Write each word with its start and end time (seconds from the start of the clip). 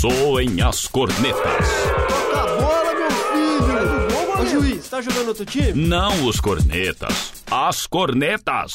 Soem 0.00 0.62
as 0.62 0.86
cornetas. 0.86 1.66
Toca 2.30 2.40
a 2.40 2.56
bola, 2.56 2.94
meu 2.94 3.10
filho! 3.10 4.40
Ô 4.40 4.46
juiz, 4.46 4.88
tá 4.88 5.02
jogando 5.02 5.28
outro 5.28 5.44
time? 5.44 5.72
Não 5.88 6.24
os 6.24 6.38
cornetas, 6.38 7.32
as 7.50 7.84
cornetas. 7.84 8.74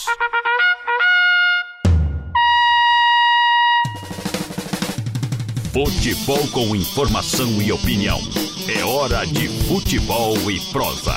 Futebol 5.72 6.46
com 6.50 6.76
informação 6.76 7.62
e 7.62 7.72
opinião. 7.72 8.20
É 8.68 8.84
hora 8.84 9.26
de 9.26 9.48
futebol 9.66 10.36
e 10.52 10.60
prosa. 10.74 11.16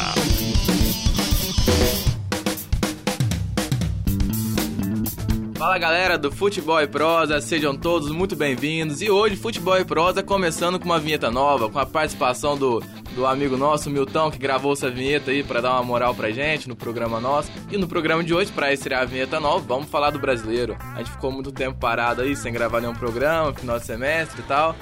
Fala 5.66 5.78
galera 5.78 6.16
do 6.16 6.30
Futebol 6.30 6.80
e 6.80 6.86
Prosa, 6.86 7.40
sejam 7.40 7.76
todos 7.76 8.12
muito 8.12 8.36
bem-vindos. 8.36 9.02
E 9.02 9.10
hoje, 9.10 9.34
Futebol 9.34 9.76
e 9.76 9.84
Prosa 9.84 10.22
começando 10.22 10.78
com 10.78 10.84
uma 10.84 11.00
vinheta 11.00 11.28
nova, 11.28 11.68
com 11.68 11.76
a 11.76 11.84
participação 11.84 12.56
do, 12.56 12.80
do 13.16 13.26
amigo 13.26 13.56
nosso, 13.56 13.90
Milton, 13.90 14.30
que 14.30 14.38
gravou 14.38 14.74
essa 14.74 14.88
vinheta 14.88 15.32
aí 15.32 15.42
para 15.42 15.60
dar 15.60 15.72
uma 15.72 15.82
moral 15.82 16.14
pra 16.14 16.30
gente 16.30 16.68
no 16.68 16.76
programa 16.76 17.18
nosso. 17.18 17.50
E 17.68 17.76
no 17.76 17.88
programa 17.88 18.22
de 18.22 18.32
hoje, 18.32 18.52
para 18.52 18.72
estrear 18.72 19.02
a 19.02 19.04
vinheta 19.06 19.40
nova, 19.40 19.64
vamos 19.66 19.88
falar 19.88 20.10
do 20.10 20.20
brasileiro. 20.20 20.76
A 20.94 20.98
gente 20.98 21.10
ficou 21.10 21.32
muito 21.32 21.50
tempo 21.50 21.76
parado 21.80 22.22
aí, 22.22 22.36
sem 22.36 22.52
gravar 22.52 22.80
nenhum 22.80 22.94
programa, 22.94 23.52
final 23.52 23.76
de 23.76 23.86
semestre 23.86 24.42
e 24.42 24.44
tal. 24.44 24.76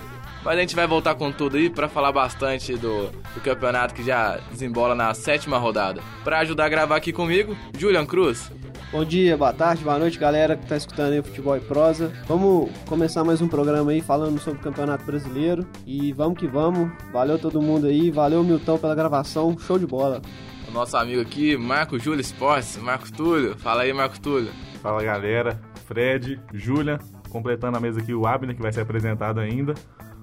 Mas 0.44 0.58
a 0.58 0.60
gente 0.60 0.76
vai 0.76 0.86
voltar 0.86 1.14
com 1.14 1.32
tudo 1.32 1.56
aí 1.56 1.70
para 1.70 1.88
falar 1.88 2.12
bastante 2.12 2.76
do, 2.76 3.08
do 3.08 3.40
campeonato 3.42 3.94
que 3.94 4.04
já 4.04 4.38
desembola 4.52 4.94
na 4.94 5.14
sétima 5.14 5.56
rodada. 5.56 6.02
Para 6.22 6.40
ajudar 6.40 6.66
a 6.66 6.68
gravar 6.68 6.96
aqui 6.96 7.10
comigo, 7.10 7.56
Julian 7.78 8.04
Cruz. 8.04 8.52
Bom 8.94 9.04
dia, 9.04 9.36
boa 9.36 9.52
tarde, 9.52 9.82
boa 9.82 9.98
noite, 9.98 10.16
galera 10.20 10.56
que 10.56 10.68
tá 10.68 10.76
escutando 10.76 11.14
aí 11.14 11.18
o 11.18 11.24
Futebol 11.24 11.56
e 11.56 11.60
Prosa. 11.60 12.12
Vamos 12.28 12.70
começar 12.86 13.24
mais 13.24 13.42
um 13.42 13.48
programa 13.48 13.90
aí 13.90 14.00
falando 14.00 14.38
sobre 14.38 14.60
o 14.60 14.62
Campeonato 14.62 15.04
Brasileiro. 15.04 15.66
E 15.84 16.12
vamos 16.12 16.38
que 16.38 16.46
vamos. 16.46 16.92
Valeu 17.12 17.36
todo 17.36 17.60
mundo 17.60 17.88
aí, 17.88 18.12
valeu 18.12 18.44
Milton 18.44 18.78
pela 18.78 18.94
gravação, 18.94 19.58
show 19.58 19.80
de 19.80 19.84
bola. 19.84 20.22
O 20.68 20.70
nosso 20.70 20.96
amigo 20.96 21.20
aqui, 21.20 21.56
Marco 21.56 21.98
Júlio 21.98 22.20
Esportes, 22.20 22.76
Marcos 22.76 23.10
Túlio. 23.10 23.58
Fala 23.58 23.82
aí, 23.82 23.92
Marco 23.92 24.20
Túlio. 24.20 24.52
Fala 24.80 25.02
galera, 25.02 25.60
Fred, 25.88 26.40
Julian, 26.52 27.00
completando 27.30 27.76
a 27.76 27.80
mesa 27.80 27.98
aqui 27.98 28.14
o 28.14 28.28
Abner, 28.28 28.54
que 28.54 28.62
vai 28.62 28.72
ser 28.72 28.82
apresentado 28.82 29.40
ainda. 29.40 29.74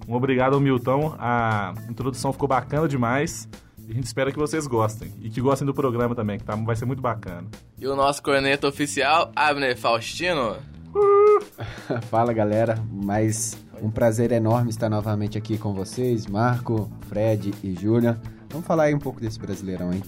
Um 0.08 0.14
obrigado 0.16 0.54
ao 0.54 0.62
Milton, 0.62 1.14
a 1.20 1.73
introdução 1.90 2.32
ficou 2.32 2.48
bacana 2.48 2.88
demais. 2.88 3.50
E 3.88 3.92
a 3.92 3.94
gente 3.96 4.06
espera 4.06 4.32
que 4.32 4.38
vocês 4.38 4.68
gostem. 4.68 5.12
E 5.22 5.30
que 5.30 5.42
gostem 5.42 5.66
do 5.66 5.74
programa 5.74 6.16
também, 6.16 6.38
que 6.38 6.44
tá, 6.44 6.56
vai 6.56 6.76
ser 6.76 6.86
muito 6.86 7.02
bacana. 7.02 7.48
E 7.78 7.88
o 7.88 7.96
nosso 7.96 8.22
corneta 8.22 8.68
oficial, 8.68 9.32
Abner 9.36 9.78
Faustino. 9.78 10.58
Fala 12.10 12.34
galera, 12.34 12.76
mas 12.92 13.58
um 13.82 13.90
prazer 13.90 14.32
enorme 14.32 14.70
estar 14.70 14.90
novamente 14.90 15.38
aqui 15.38 15.58
com 15.58 15.73
vocês, 15.73 16.28
Marco, 16.28 16.92
Fred 17.08 17.54
e 17.64 17.73
Julian. 17.73 18.20
Vamos 18.50 18.68
falar 18.68 18.84
aí 18.84 18.94
um 18.94 19.00
pouco 19.00 19.20
desse 19.20 19.40
brasileirão, 19.40 19.94
hein? 19.94 20.04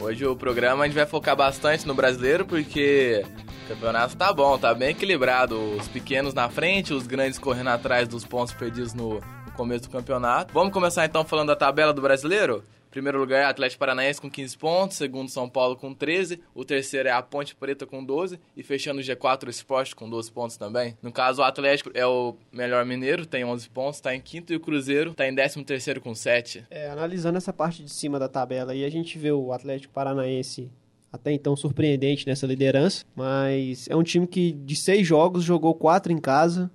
Hoje 0.00 0.24
o 0.24 0.36
programa 0.36 0.84
a 0.84 0.86
gente 0.86 0.94
vai 0.94 1.06
focar 1.06 1.34
bastante 1.34 1.86
no 1.86 1.92
brasileiro 1.92 2.46
porque 2.46 3.24
o 3.64 3.68
campeonato 3.68 4.16
tá 4.16 4.32
bom, 4.32 4.56
tá 4.56 4.72
bem 4.72 4.90
equilibrado. 4.90 5.58
Os 5.76 5.88
pequenos 5.88 6.32
na 6.32 6.48
frente, 6.48 6.94
os 6.94 7.06
grandes 7.06 7.38
correndo 7.38 7.70
atrás 7.70 8.06
dos 8.06 8.24
pontos 8.24 8.54
perdidos 8.54 8.94
no, 8.94 9.14
no 9.14 9.52
começo 9.56 9.82
do 9.82 9.90
campeonato. 9.90 10.54
Vamos 10.54 10.72
começar 10.72 11.04
então 11.04 11.24
falando 11.24 11.48
da 11.48 11.56
tabela 11.56 11.92
do 11.92 12.00
brasileiro? 12.00 12.62
Primeiro 12.90 13.18
lugar 13.18 13.42
é 13.42 13.44
Atlético 13.44 13.80
Paranaense 13.80 14.20
com 14.20 14.30
15 14.30 14.56
pontos, 14.56 14.96
segundo 14.96 15.28
São 15.28 15.48
Paulo 15.48 15.76
com 15.76 15.92
13, 15.92 16.40
o 16.54 16.64
terceiro 16.64 17.08
é 17.08 17.12
a 17.12 17.22
Ponte 17.22 17.54
Preta 17.54 17.86
com 17.86 18.04
12 18.04 18.38
e 18.56 18.62
fechando 18.62 19.00
o 19.00 19.02
G4 19.02 19.46
o 19.46 19.50
Esporte 19.50 19.94
com 19.94 20.08
12 20.08 20.32
pontos 20.32 20.56
também. 20.56 20.96
No 21.02 21.12
caso, 21.12 21.42
o 21.42 21.44
Atlético 21.44 21.90
é 21.94 22.06
o 22.06 22.36
melhor 22.52 22.84
mineiro, 22.84 23.26
tem 23.26 23.44
11 23.44 23.68
pontos, 23.70 23.96
está 23.96 24.14
em 24.14 24.20
quinto 24.20 24.52
e 24.52 24.56
o 24.56 24.60
Cruzeiro 24.60 25.10
está 25.10 25.28
em 25.28 25.34
13 25.34 25.64
terceiro 25.64 26.00
com 26.00 26.14
7. 26.14 26.66
É, 26.70 26.88
analisando 26.88 27.38
essa 27.38 27.52
parte 27.52 27.82
de 27.82 27.90
cima 27.90 28.18
da 28.18 28.28
tabela 28.28 28.72
aí, 28.72 28.84
a 28.84 28.90
gente 28.90 29.18
vê 29.18 29.32
o 29.32 29.52
Atlético 29.52 29.92
Paranaense 29.92 30.70
até 31.12 31.32
então 31.32 31.56
surpreendente 31.56 32.26
nessa 32.26 32.46
liderança, 32.46 33.04
mas 33.16 33.88
é 33.88 33.96
um 33.96 34.02
time 34.02 34.26
que 34.26 34.52
de 34.52 34.76
seis 34.76 35.06
jogos 35.06 35.42
jogou 35.42 35.74
quatro 35.74 36.12
em 36.12 36.18
casa 36.18 36.70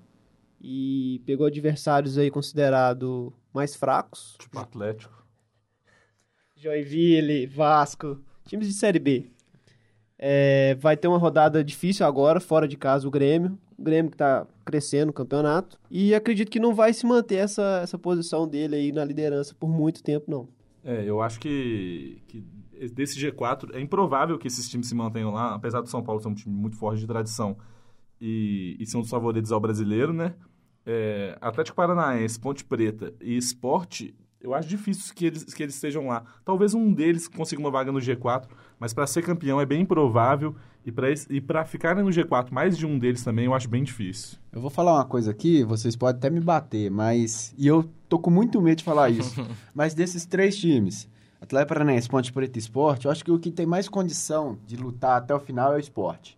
e 0.62 1.22
pegou 1.26 1.46
adversários 1.46 2.18
aí 2.18 2.32
considerados 2.32 3.32
mais 3.54 3.76
fracos. 3.76 4.36
Tipo 4.40 4.60
Atlético. 4.60 5.23
Joinville, 6.64 7.46
Vasco, 7.46 8.20
times 8.48 8.68
de 8.68 8.74
Série 8.74 9.00
B. 9.00 9.30
É, 10.18 10.76
vai 10.76 10.96
ter 10.96 11.10
uma 11.10 11.18
rodada 11.18 11.62
difícil 11.62 12.06
agora, 12.06 12.40
fora 12.40 12.66
de 12.66 12.78
casa, 12.78 13.06
o 13.06 13.12
Grêmio. 13.12 13.58
O 13.78 13.84
Grêmio 13.84 14.10
que 14.10 14.16
está 14.16 14.48
crescendo 14.64 15.08
no 15.08 15.14
campeonato. 15.14 15.78
E 15.92 16.16
acredito 16.16 16.50
que 16.50 16.60
não 16.60 16.74
vai 16.74 16.94
se 16.94 17.06
manter 17.06 17.36
essa, 17.36 17.82
essa 17.84 17.98
posição 17.98 18.48
dele 18.48 18.78
aí 18.78 18.92
na 18.94 19.04
liderança 19.04 19.54
por 19.54 19.68
muito 19.68 20.02
tempo, 20.02 20.32
não. 20.32 20.48
É, 20.86 21.04
eu 21.04 21.22
acho 21.22 21.40
que, 21.40 22.22
que 22.28 22.42
desse 22.94 23.20
G4 23.20 23.76
é 23.76 23.82
improvável 23.82 24.38
que 24.38 24.48
esses 24.48 24.70
times 24.70 24.88
se 24.88 24.96
mantenham 24.96 25.32
lá, 25.32 25.56
apesar 25.56 25.82
do 25.82 25.90
São 25.90 26.02
Paulo 26.02 26.22
ser 26.22 26.30
um 26.30 26.34
time 26.34 26.56
muito 26.56 26.78
forte 26.78 27.02
de 27.02 27.08
tradição 27.08 27.58
e, 28.22 28.78
e 28.80 28.86
ser 28.86 28.96
um 28.96 29.02
dos 29.02 29.10
favoritos 29.10 29.52
ao 29.52 29.60
brasileiro, 29.60 30.14
né? 30.14 30.34
É, 30.86 31.38
Atlético 31.42 31.76
Paranaense, 31.76 32.40
Ponte 32.40 32.64
Preta 32.64 33.14
e 33.22 33.36
Esporte 33.36 34.16
eu 34.44 34.54
acho 34.54 34.68
difícil 34.68 35.16
que 35.16 35.26
eles, 35.26 35.46
que 35.46 35.64
eles 35.64 35.74
estejam 35.74 36.08
lá. 36.08 36.24
Talvez 36.44 36.74
um 36.74 36.92
deles 36.92 37.30
consiga 37.30 37.62
uma 37.62 37.72
vaga 37.72 37.94
no 37.94 38.00
G4, 38.00 38.46
mas 38.78 38.94
para 38.94 39.08
ser 39.08 39.24
campeão 39.24 39.60
é 39.62 39.66
bem 39.66 39.82
improvável. 39.82 40.54
E 40.86 41.40
para 41.40 41.64
ficarem 41.64 42.04
no 42.04 42.10
G4, 42.10 42.52
mais 42.52 42.78
de 42.78 42.86
um 42.86 43.00
deles 43.00 43.24
também, 43.24 43.46
eu 43.46 43.54
acho 43.54 43.70
bem 43.70 43.86
difícil. 43.86 44.38
Eu 44.52 44.60
vou 44.60 44.70
falar 44.70 44.96
uma 44.96 45.06
coisa 45.06 45.32
aqui, 45.32 45.64
vocês 45.64 45.96
podem 45.96 46.18
até 46.18 46.30
me 46.30 46.42
bater, 46.42 46.92
mas. 46.92 47.56
E 47.58 47.66
eu 47.66 47.90
tô 48.10 48.20
com 48.20 48.30
muito 48.30 48.62
medo 48.62 48.80
de 48.80 48.84
falar 48.84 49.10
isso. 49.10 49.48
mas 49.74 49.94
desses 49.94 50.26
três 50.26 50.58
times, 50.58 51.08
Atlético 51.40 51.70
Paranaense, 51.70 52.10
Ponte 52.10 52.34
Preta 52.34 52.58
e 52.58 52.60
Esporte, 52.60 53.06
eu 53.06 53.12
acho 53.12 53.24
que 53.24 53.32
o 53.32 53.40
que 53.40 53.50
tem 53.50 53.66
mais 53.66 53.88
condição 53.88 54.58
de 54.68 54.76
lutar 54.76 55.20
até 55.20 55.34
o 55.34 55.40
final 55.40 55.72
é 55.72 55.78
o 55.78 55.80
esporte. 55.80 56.38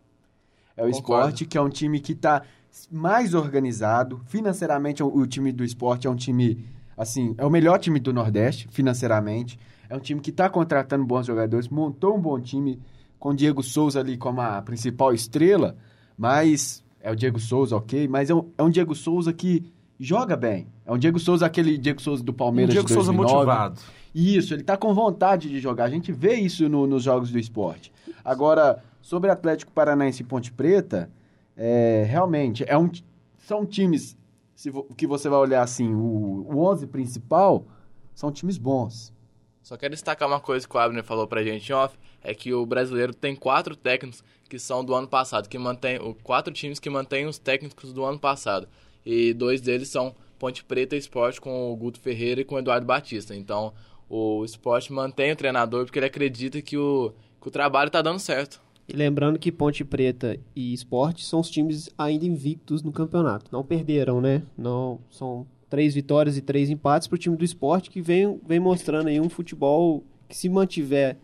É 0.78 0.84
o 0.84 0.90
esporte, 0.90 1.44
que 1.44 1.58
é 1.58 1.62
um 1.62 1.70
time 1.70 2.00
que 2.00 2.12
está 2.12 2.44
mais 2.92 3.34
organizado. 3.34 4.22
Financeiramente, 4.28 5.02
o 5.02 5.26
time 5.26 5.52
do 5.52 5.64
esporte 5.64 6.06
é 6.06 6.10
um 6.10 6.16
time 6.16 6.64
assim, 6.98 7.36
é 7.38 7.46
o 7.46 7.50
melhor 7.50 7.80
time 7.80 8.00
do 8.00 8.14
Nordeste, 8.14 8.68
financeiramente. 8.72 9.60
É 9.90 9.96
um 9.96 10.00
time 10.00 10.20
que 10.22 10.30
está 10.30 10.50
contratando 10.50 11.06
bons 11.06 11.26
jogadores, 11.26 11.70
montou 11.70 12.16
um 12.16 12.22
bom 12.22 12.40
time 12.40 12.80
com 13.20 13.30
o 13.30 13.36
Diego 13.36 13.64
Souza 13.64 14.00
ali 14.00 14.18
como 14.18 14.42
a 14.42 14.62
principal 14.62 15.14
estrela, 15.14 15.76
mas 16.18 16.84
é 17.00 17.12
o 17.12 17.16
Diego 17.16 17.40
Souza, 17.40 17.76
ok, 17.76 18.08
mas 18.08 18.30
é 18.30 18.36
um, 18.36 18.50
é 18.58 18.64
um 18.64 18.70
Diego 18.70 18.96
Souza 18.96 19.32
que 19.32 19.72
joga 20.00 20.36
bem. 20.36 20.68
É 20.86 20.92
um 20.92 20.98
Diego 20.98 21.20
Souza, 21.20 21.46
aquele 21.46 21.78
Diego 21.78 22.02
Souza 22.02 22.24
do 22.24 22.34
Palmeiras 22.34 22.72
um 22.72 22.74
Diego 22.74 22.88
de 22.88 22.94
2009. 22.94 23.30
Souza 23.30 23.44
motivado. 23.46 23.82
Isso, 24.14 24.54
ele 24.54 24.62
está 24.62 24.78
com 24.78 24.94
vontade 24.94 25.50
de 25.50 25.60
jogar. 25.60 25.86
A 25.86 25.90
gente 25.90 26.12
vê 26.12 26.36
isso 26.36 26.70
no, 26.70 26.88
nos 26.88 27.04
jogos 27.04 27.32
do 27.32 27.38
esporte. 27.40 27.92
Agora, 28.24 28.82
sobre 29.02 29.30
Atlético 29.30 29.72
Paranaense 29.72 30.22
e 30.22 30.26
Ponte 30.26 30.52
Preta, 30.52 31.10
é, 31.56 32.06
realmente, 32.08 32.64
é 32.68 32.78
um, 32.78 32.90
são 33.38 33.66
times 33.66 34.18
se 34.56 34.72
que 34.98 35.06
você 35.06 35.28
vai 35.30 35.40
olhar 35.40 35.62
assim, 35.62 35.94
o, 35.94 36.48
o 36.50 36.66
11 36.66 36.88
principal 36.88 37.68
são 38.14 38.32
times 38.32 38.58
bons. 38.58 39.14
Só 39.62 39.76
quero 39.76 39.94
destacar 39.94 40.28
uma 40.28 40.40
coisa 40.40 40.68
que 40.68 40.76
o 40.76 40.80
Abner 40.80 41.04
falou 41.04 41.28
pra 41.28 41.44
gente 41.44 41.74
off, 41.74 41.98
é 42.24 42.34
que 42.34 42.54
o 42.54 42.66
brasileiro 42.66 43.14
tem 43.14 43.36
quatro 43.36 43.76
técnicos 43.76 44.24
que 44.48 44.60
são 44.60 44.86
do 44.86 44.94
ano 44.94 45.08
passado, 45.08 45.50
que 45.50 45.58
mantém, 45.58 46.00
quatro 46.24 46.54
times 46.54 46.80
que 46.80 46.90
mantêm 46.90 47.26
os 47.26 47.38
técnicos 47.38 47.92
do 47.92 48.06
ano 48.06 48.20
passado. 48.20 48.68
E 49.06 49.34
dois 49.34 49.62
deles 49.62 49.90
são 49.90 50.16
Ponte 50.40 50.64
Preta 50.64 50.96
e 50.96 51.00
Esporte 51.00 51.42
com 51.42 51.72
o 51.72 51.76
Guto 51.76 52.00
Ferreira 52.00 52.42
e 52.42 52.46
com 52.46 52.56
o 52.56 52.60
Eduardo 52.60 52.86
Batista. 52.86 53.36
Então, 53.36 53.74
o 54.08 54.46
Esporte 54.46 54.94
mantém 54.94 55.32
o 55.32 55.36
treinador 55.36 55.86
porque 55.86 56.00
ele 56.00 56.06
acredita 56.06 56.62
que 56.62 56.78
o, 56.78 57.14
que 57.42 57.48
o 57.48 57.52
trabalho 57.52 57.88
está 57.88 58.02
dando 58.02 58.20
certo. 58.20 58.62
E 58.88 58.94
lembrando 58.94 59.40
que 59.40 59.52
Ponte 59.52 59.84
Preta 59.84 60.38
e 60.56 60.74
Esporte 60.74 61.26
são 61.26 61.40
os 61.40 61.50
times 61.50 61.90
ainda 61.98 62.26
invictos 62.26 62.84
no 62.84 62.92
campeonato. 62.92 63.46
Não 63.52 63.64
perderam, 63.64 64.22
né? 64.22 64.44
Não 64.58 65.00
são 65.10 65.48
três 65.70 65.96
vitórias 65.96 66.38
e 66.38 66.42
três 66.42 66.70
empates 66.70 67.08
para 67.08 67.16
o 67.16 67.20
time 67.20 67.36
do 67.36 67.44
Esporte 67.44 67.90
que 67.90 68.02
vem, 68.02 68.40
vem 68.48 68.60
mostrando 68.60 69.08
aí 69.08 69.20
um 69.20 69.30
futebol 69.30 70.04
que 70.28 70.38
se 70.38 70.48
mantiver 70.50 71.18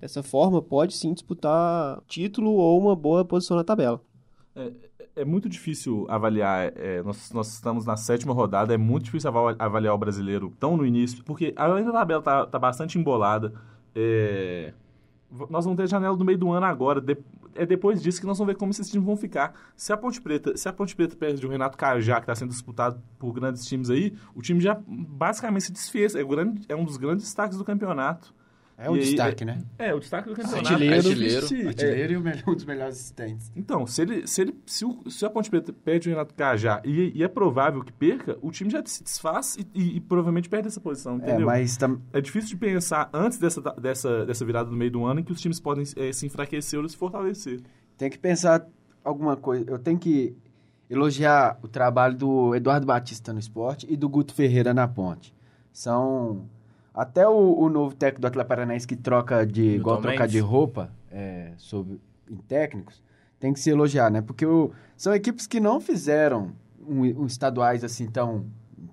dessa 0.00 0.22
forma 0.22 0.62
pode 0.62 0.94
sim 0.94 1.12
disputar 1.12 2.00
título 2.06 2.52
ou 2.52 2.80
uma 2.80 2.96
boa 2.96 3.24
posição 3.24 3.56
na 3.56 3.64
tabela. 3.64 4.00
É, 4.54 4.72
é 5.16 5.24
muito 5.24 5.48
difícil 5.48 6.06
avaliar. 6.08 6.72
É, 6.76 7.02
nós, 7.02 7.30
nós, 7.32 7.52
estamos 7.52 7.84
na 7.84 7.96
sétima 7.96 8.32
rodada, 8.32 8.72
é 8.72 8.78
muito 8.78 9.04
difícil 9.04 9.30
avaliar 9.58 9.94
o 9.94 9.98
brasileiro 9.98 10.52
tão 10.58 10.76
no 10.76 10.86
início, 10.86 11.22
porque 11.24 11.52
além 11.56 11.84
da 11.84 11.92
tabela 11.92 12.22
tá, 12.22 12.46
tá 12.46 12.58
bastante 12.58 12.98
embolada. 12.98 13.52
É, 13.94 14.72
nós 15.48 15.64
vamos 15.64 15.76
ter 15.76 15.86
janela 15.86 16.16
do 16.16 16.24
meio 16.24 16.38
do 16.38 16.50
ano 16.52 16.66
agora. 16.66 17.00
De, 17.00 17.16
é 17.54 17.64
depois 17.64 18.02
disso 18.02 18.20
que 18.20 18.26
nós 18.26 18.38
vamos 18.38 18.52
ver 18.52 18.58
como 18.58 18.70
esses 18.70 18.88
times 18.90 19.06
vão 19.06 19.16
ficar. 19.16 19.54
Se 19.76 19.92
a 19.92 19.96
Ponte 19.96 20.20
Preta, 20.20 20.56
se 20.56 20.68
a 20.68 20.72
Ponte 20.72 20.94
Preta 20.96 21.16
perde 21.16 21.46
o 21.46 21.50
Renato 21.50 21.76
Cajá, 21.76 22.16
que 22.16 22.22
está 22.22 22.34
sendo 22.34 22.50
disputado 22.50 23.00
por 23.18 23.32
grandes 23.32 23.64
times 23.66 23.90
aí, 23.90 24.14
o 24.34 24.42
time 24.42 24.60
já 24.60 24.80
basicamente 24.86 25.64
se 25.64 25.72
desfez. 25.72 26.14
É, 26.14 26.24
grande, 26.24 26.62
é 26.68 26.74
um 26.74 26.84
dos 26.84 26.96
grandes 26.96 27.24
destaques 27.24 27.56
do 27.56 27.64
campeonato. 27.64 28.34
É 28.82 28.88
o 28.90 28.96
E 28.96 29.00
aí, 29.00 29.04
destaque, 29.04 29.44
né? 29.44 29.58
É, 29.78 29.92
o 29.94 30.00
destaque 30.00 30.28
do 30.30 30.34
campeonato. 30.34 30.68
Artilheiro. 30.72 30.96
É 30.96 31.00
difícil- 31.14 31.68
Artilheiro 31.68 32.12
e 32.14 32.16
o 32.16 32.20
melhor- 32.22 32.42
um 32.48 32.54
dos 32.54 32.64
melhores 32.64 32.96
assistentes. 32.96 33.52
Então, 33.54 33.86
se, 33.86 34.00
ele, 34.00 34.26
se, 34.26 34.40
ele, 34.40 34.54
se, 34.64 34.84
o, 34.86 35.10
se 35.10 35.24
a 35.26 35.28
Ponte 35.28 35.50
Preta 35.50 35.70
perde 35.70 36.08
o 36.08 36.12
Renato 36.12 36.34
Cajá 36.34 36.80
e, 36.84 37.12
e 37.14 37.22
é 37.22 37.28
provável 37.28 37.84
que 37.84 37.92
perca, 37.92 38.38
o 38.40 38.50
time 38.50 38.70
já 38.70 38.82
se 38.86 39.04
desfaz 39.04 39.56
e, 39.58 39.66
e- 39.74 39.96
e 39.96 40.00
provavelmente 40.00 40.48
perde 40.48 40.68
essa 40.68 40.80
posição, 40.80 41.14
É, 41.14 41.16
entendeu? 41.16 41.46
mas 41.46 41.76
tam- 41.76 42.00
É 42.12 42.20
difícil 42.22 42.48
de 42.50 42.56
pensar 42.56 43.10
antes 43.12 43.36
dessa, 43.38 43.60
dessa, 43.60 44.24
dessa 44.24 44.44
virada 44.46 44.70
no 44.70 44.76
meio 44.76 44.90
do 44.90 45.04
ano 45.04 45.20
em 45.20 45.24
que 45.24 45.32
os 45.32 45.40
times 45.40 45.60
podem 45.60 45.84
eh, 45.96 46.12
se 46.12 46.24
enfraquecer 46.24 46.80
ou 46.80 46.88
se 46.88 46.96
fortalecer. 46.96 47.60
tem 47.98 48.08
que 48.08 48.18
pensar 48.18 48.66
alguma 49.04 49.36
coisa. 49.36 49.70
Eu 49.70 49.78
tenho 49.78 49.98
que 49.98 50.34
elogiar 50.88 51.58
o 51.62 51.68
trabalho 51.68 52.16
do 52.16 52.54
Eduardo 52.54 52.86
Batista 52.86 53.32
no 53.32 53.38
esporte 53.38 53.86
e 53.90 53.96
do 53.96 54.08
Guto 54.08 54.32
Ferreira 54.34 54.72
na 54.72 54.88
ponte. 54.88 55.34
São. 55.72 56.48
Até 56.94 57.26
o, 57.28 57.58
o 57.58 57.68
novo 57.68 57.94
técnico 57.94 58.22
do 58.22 58.26
Atlético 58.26 58.48
Paranaense 58.48 58.86
que 58.86 58.96
troca 58.96 59.46
de. 59.46 59.60
Milton 59.62 59.76
igual 59.80 60.00
trocar 60.00 60.26
de 60.28 60.38
roupa 60.40 60.90
é, 61.10 61.52
sobre, 61.56 62.00
em 62.30 62.36
técnicos, 62.36 63.02
tem 63.38 63.52
que 63.52 63.60
se 63.60 63.70
elogiar, 63.70 64.10
né? 64.10 64.20
Porque 64.20 64.44
o- 64.44 64.72
são 64.96 65.14
equipes 65.14 65.46
que 65.46 65.60
não 65.60 65.80
fizeram 65.80 66.52
um, 66.86 67.02
um 67.22 67.26
estaduais 67.26 67.84
assim 67.84 68.06
tão 68.08 68.44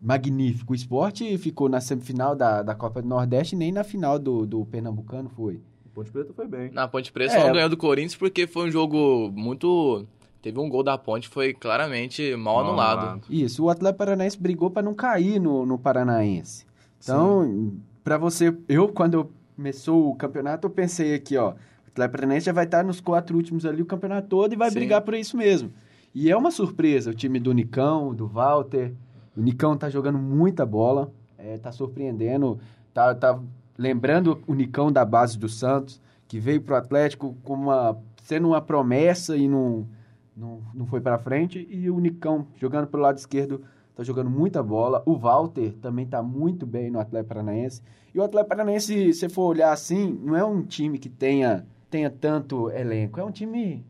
magnífico. 0.01 0.73
O 0.73 0.75
esporte 0.75 1.38
ficou 1.38 1.67
na 1.67 1.81
semifinal 1.81 2.35
da, 2.35 2.61
da 2.61 2.75
Copa 2.75 3.01
do 3.01 3.07
Nordeste 3.07 3.55
e 3.55 3.57
nem 3.57 3.71
na 3.71 3.83
final 3.83 4.19
do, 4.19 4.45
do 4.45 4.63
Pernambucano 4.65 5.29
foi. 5.29 5.55
O 5.85 5.89
Ponte 5.93 6.11
Preta 6.11 6.31
foi 6.33 6.47
bem. 6.47 6.69
Na 6.71 6.88
Ponte 6.88 7.11
Preta 7.11 7.33
É. 7.33 7.39
só 7.39 7.47
não 7.47 7.53
ganhou 7.53 7.69
do 7.69 7.77
Corinthians 7.77 8.15
porque 8.15 8.45
foi 8.45 8.67
um 8.67 8.71
jogo 8.71 9.31
muito. 9.35 10.05
Teve 10.39 10.59
um 10.59 10.69
gol 10.69 10.83
da 10.83 10.97
Ponte 11.00 11.27
que 11.27 11.33
foi 11.33 11.51
claramente 11.53 12.35
mal, 12.35 12.59
anulado. 12.59 13.21
Isso, 13.27 13.63
o 13.63 13.69
Atlético 13.71 13.97
Paranaense 13.97 14.39
brigou 14.39 14.69
para 14.69 14.83
não 14.83 14.93
cair 14.93 15.39
no, 15.39 15.65
no 15.65 15.79
Paranaense. 15.79 16.66
Então, 17.01 17.73
para 18.03 18.17
você, 18.17 18.55
eu 18.67 18.89
quando 18.89 19.31
começou 19.55 20.09
o 20.09 20.15
campeonato, 20.15 20.67
eu 20.67 20.71
pensei 20.71 21.15
aqui, 21.15 21.35
ó, 21.35 21.51
o 21.51 22.03
Atlético 22.03 22.39
já 22.39 22.53
vai 22.53 22.65
estar 22.65 22.83
nos 22.83 23.01
quatro 23.01 23.35
últimos 23.35 23.65
ali 23.65 23.81
o 23.81 23.85
campeonato 23.85 24.27
todo 24.27 24.53
e 24.53 24.55
vai 24.55 24.69
Sim. 24.69 24.75
brigar 24.75 25.01
por 25.01 25.15
isso 25.15 25.35
mesmo. 25.35 25.71
E 26.13 26.31
é 26.31 26.38
uma 26.38 26.51
surpresa 26.51 27.11
o 27.11 27.13
time 27.13 27.39
do 27.39 27.53
Nicão, 27.53 28.13
do 28.13 28.27
Walter. 28.27 28.94
O 29.35 29.41
Nicão 29.41 29.77
tá 29.77 29.89
jogando 29.89 30.17
muita 30.17 30.65
bola, 30.65 31.11
é, 31.38 31.57
tá 31.57 31.71
surpreendendo, 31.71 32.59
tá, 32.94 33.13
tá 33.13 33.39
lembrando 33.77 34.41
o 34.47 34.53
Nicão 34.53 34.91
da 34.91 35.05
base 35.05 35.38
do 35.38 35.47
Santos, 35.50 36.01
que 36.27 36.39
veio 36.39 36.61
pro 36.61 36.75
Atlético 36.75 37.35
como 37.43 37.63
uma, 37.63 37.97
sendo 38.23 38.47
uma 38.50 38.61
promessa 38.61 39.38
e 39.38 39.47
não, 39.47 39.88
não, 40.35 40.61
não 40.73 40.85
foi 40.85 41.01
para 41.01 41.17
frente. 41.17 41.67
E 41.69 41.89
o 41.89 42.00
Nicão 42.00 42.47
jogando 42.55 42.88
pelo 42.88 43.03
lado 43.03 43.17
esquerdo 43.17 43.61
tá 43.97 44.03
jogando 44.03 44.29
muita 44.29 44.61
bola. 44.61 45.01
O 45.07 45.17
Walter 45.17 45.73
também 45.81 46.05
tá 46.05 46.21
muito 46.21 46.67
bem 46.67 46.91
no 46.91 46.99
Atlético 46.99 47.29
Paranaense. 47.29 47.81
E 48.13 48.19
o 48.19 48.23
Atlético 48.23 48.49
Paranaense, 48.49 49.11
se 49.11 49.13
você 49.13 49.27
for 49.27 49.47
olhar 49.47 49.73
assim, 49.73 50.19
não 50.21 50.35
é 50.35 50.45
um 50.45 50.61
time 50.63 50.99
que 50.99 51.09
tenha, 51.09 51.65
tenha 51.89 52.11
tanto 52.11 52.69
elenco, 52.69 53.19
é 53.19 53.23
um 53.23 53.31
time 53.31 53.83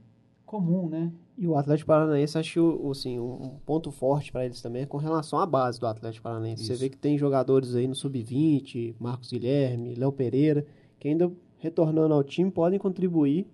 comum, 0.46 0.88
né? 0.88 1.12
E 1.38 1.46
o 1.46 1.58
Atlético 1.58 1.88
Paranaense, 1.88 2.38
acho 2.38 2.90
assim, 2.90 3.20
um 3.20 3.60
ponto 3.66 3.92
forte 3.92 4.32
para 4.32 4.46
eles 4.46 4.62
também 4.62 4.84
é 4.84 4.86
com 4.86 4.98
relação 4.98 5.40
à 5.40 5.46
base 5.46 5.78
do 5.78 5.86
Atlético 5.86 6.24
Paranaense. 6.24 6.64
Você 6.64 6.74
Isso. 6.74 6.82
vê 6.82 6.90
que 6.90 6.98
tem 6.98 7.18
jogadores 7.18 7.76
aí 7.76 7.86
no 7.86 7.94
Sub-20, 7.94 8.96
Marcos 8.98 9.30
Guilherme, 9.30 9.94
Léo 9.94 10.14
Pereira, 10.14 10.66
que 10.98 11.10
ainda 11.10 11.30
retornando 11.58 12.14
ao 12.14 12.24
time 12.24 12.50
podem 12.50 12.80
contribuir 12.80 13.46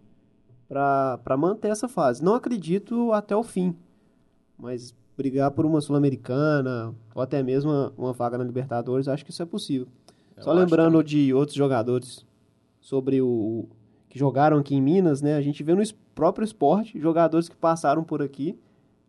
para 0.69 1.35
manter 1.35 1.69
essa 1.69 1.89
fase. 1.89 2.23
Não 2.23 2.35
acredito 2.35 3.11
até 3.11 3.35
o 3.35 3.44
fim, 3.44 3.75
mas 4.57 4.95
brigar 5.18 5.51
por 5.51 5.65
uma 5.65 5.81
Sul-Americana 5.81 6.94
ou 7.13 7.21
até 7.21 7.42
mesmo 7.44 7.71
uma, 7.71 7.94
uma 7.98 8.13
vaga 8.13 8.38
na 8.38 8.44
Libertadores, 8.44 9.07
acho 9.07 9.24
que 9.24 9.31
isso 9.31 9.44
é 9.44 9.45
possível. 9.45 9.88
Eu 10.36 10.44
Só 10.44 10.54
lembrando 10.54 11.04
de 11.04 11.33
outros 11.33 11.56
jogadores 11.56 12.25
sobre 12.81 13.21
o 13.21 13.68
que 14.10 14.19
jogaram 14.19 14.57
aqui 14.57 14.75
em 14.75 14.81
Minas, 14.81 15.21
né? 15.21 15.36
A 15.36 15.42
gente 15.42 15.63
vê 15.63 15.74
no 15.74 15.83
próprio 16.13 16.45
esporte 16.45 17.00
jogadores 17.00 17.50
que 17.50 17.56
passaram 17.56 18.04
por 18.04 18.21
aqui, 18.21 18.57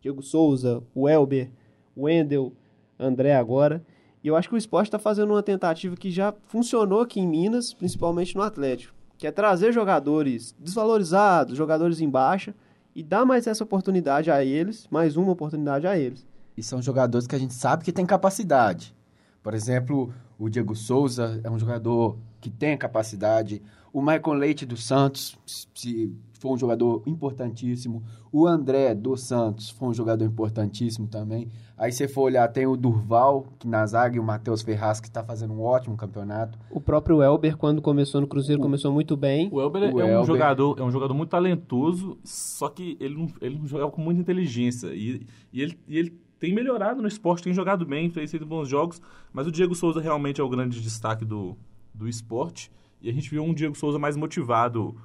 Diego 0.01 0.21
Souza, 0.21 0.81
o 0.93 1.07
Elber, 1.07 1.49
o 1.95 2.03
Wendel, 2.03 2.53
André 2.99 3.35
agora. 3.35 3.85
E 4.23 4.27
eu 4.27 4.35
acho 4.35 4.49
que 4.49 4.55
o 4.55 4.57
esporte 4.57 4.87
está 4.87 4.97
fazendo 4.97 5.31
uma 5.31 5.43
tentativa 5.43 5.95
que 5.95 6.09
já 6.09 6.33
funcionou 6.47 7.01
aqui 7.01 7.19
em 7.19 7.27
Minas, 7.27 7.73
principalmente 7.73 8.35
no 8.35 8.41
Atlético, 8.41 8.95
que 9.17 9.27
é 9.27 9.31
trazer 9.31 9.71
jogadores 9.71 10.55
desvalorizados, 10.57 11.55
jogadores 11.55 12.01
em 12.01 12.09
baixa, 12.09 12.55
e 12.95 13.03
dar 13.03 13.25
mais 13.25 13.45
essa 13.45 13.63
oportunidade 13.63 14.31
a 14.31 14.43
eles, 14.43 14.87
mais 14.89 15.17
uma 15.17 15.33
oportunidade 15.33 15.85
a 15.85 15.97
eles. 15.97 16.25
E 16.55 16.63
são 16.63 16.81
jogadores 16.81 17.27
que 17.27 17.35
a 17.35 17.39
gente 17.39 17.53
sabe 17.53 17.83
que 17.83 17.91
tem 17.91 18.05
capacidade. 18.05 18.95
Por 19.43 19.53
exemplo, 19.53 20.13
o 20.39 20.49
Diego 20.49 20.73
Souza 20.75 21.41
é 21.43 21.49
um 21.51 21.59
jogador 21.59 22.17
que 22.39 22.49
tem 22.49 22.77
capacidade. 22.77 23.61
O 23.91 24.01
Michael 24.01 24.33
Leite 24.33 24.65
do 24.65 24.77
Santos 24.77 25.37
se 25.45 26.15
foi 26.39 26.51
um 26.51 26.57
jogador 26.57 27.01
importantíssimo. 27.05 28.03
O 28.31 28.45
André 28.47 28.93
do 28.93 29.15
Santos 29.15 29.69
foi 29.69 29.89
um 29.89 29.93
jogador 29.93 30.25
importantíssimo 30.25 31.07
também. 31.07 31.49
Aí 31.77 31.91
você 31.91 32.07
for 32.07 32.23
olhar, 32.23 32.47
tem 32.47 32.65
o 32.65 32.75
Durval, 32.77 33.45
que 33.59 33.67
na 33.67 33.85
zaga, 33.85 34.15
e 34.15 34.19
o 34.19 34.23
Matheus 34.23 34.61
Ferraz, 34.61 34.99
que 34.99 35.07
está 35.07 35.23
fazendo 35.23 35.53
um 35.53 35.61
ótimo 35.61 35.97
campeonato. 35.97 36.57
O 36.69 36.79
próprio 36.79 37.21
Elber, 37.21 37.57
quando 37.57 37.81
começou 37.81 38.21
no 38.21 38.27
Cruzeiro, 38.27 38.61
começou 38.61 38.91
muito 38.91 39.17
bem. 39.17 39.49
O 39.51 39.61
Elber 39.61 39.93
O 39.93 39.99
é 39.99 40.05
um 40.05 40.09
Elber. 40.09 40.25
jogador, 40.25 40.79
é 40.79 40.83
um 40.83 40.91
jogador 40.91 41.13
muito 41.13 41.29
talentoso, 41.29 42.17
só 42.23 42.69
que 42.69 42.97
ele 42.99 43.15
não, 43.15 43.27
ele 43.41 43.57
não 43.59 43.67
jogava 43.67 43.91
com 43.91 44.01
muita 44.01 44.21
inteligência. 44.21 44.87
E, 44.93 45.25
e 45.51 45.61
ele, 45.61 45.79
e 45.87 45.97
ele 45.97 46.19
tem 46.39 46.53
melhorado 46.53 47.01
no 47.01 47.07
esporte, 47.07 47.43
tem 47.43 47.53
jogado 47.53 47.85
bem, 47.85 48.09
tem 48.09 48.27
feito 48.27 48.45
bons 48.45 48.67
jogos, 48.67 49.01
mas 49.33 49.47
o 49.47 49.51
Diego 49.51 49.75
Souza 49.75 49.99
realmente 49.99 50.39
é 50.39 50.43
o 50.43 50.49
grande 50.49 50.81
destaque 50.81 51.25
do, 51.25 51.57
do 51.93 52.07
esporte. 52.07 52.71
E 53.01 53.09
a 53.09 53.13
gente 53.13 53.29
viu 53.29 53.43
um 53.43 53.53
Diego 53.53 53.75
Souza 53.75 53.99
mais 53.99 54.15
motivado 54.15 54.95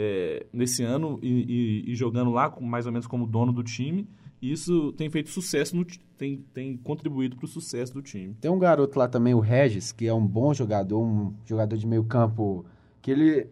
é, 0.00 0.46
nesse 0.52 0.84
ano 0.84 1.18
e, 1.20 1.28
e- 1.88 1.90
e 1.90 1.94
jogando 1.96 2.30
lá 2.30 2.54
mais 2.60 2.86
ou 2.86 2.92
menos 2.92 3.06
como 3.08 3.26
dono 3.26 3.52
do 3.52 3.64
time. 3.64 4.06
E 4.40 4.52
isso 4.52 4.92
tem 4.92 5.10
feito 5.10 5.30
sucesso, 5.30 5.74
no, 5.76 5.84
tem, 6.16 6.44
tem 6.54 6.76
contribuído 6.76 7.34
para 7.36 7.44
o 7.44 7.48
sucesso 7.48 7.92
do 7.92 8.00
time. 8.00 8.34
Tem 8.40 8.48
um 8.48 8.58
garoto 8.58 8.96
lá 8.96 9.08
também, 9.08 9.34
o 9.34 9.40
Regis, 9.40 9.90
que 9.90 10.06
é 10.06 10.14
um 10.14 10.24
bom 10.24 10.54
jogador, 10.54 11.00
um 11.02 11.34
jogador 11.44 11.76
de 11.76 11.84
meio 11.84 12.04
campo, 12.04 12.64
que 13.02 13.10
ele 13.10 13.48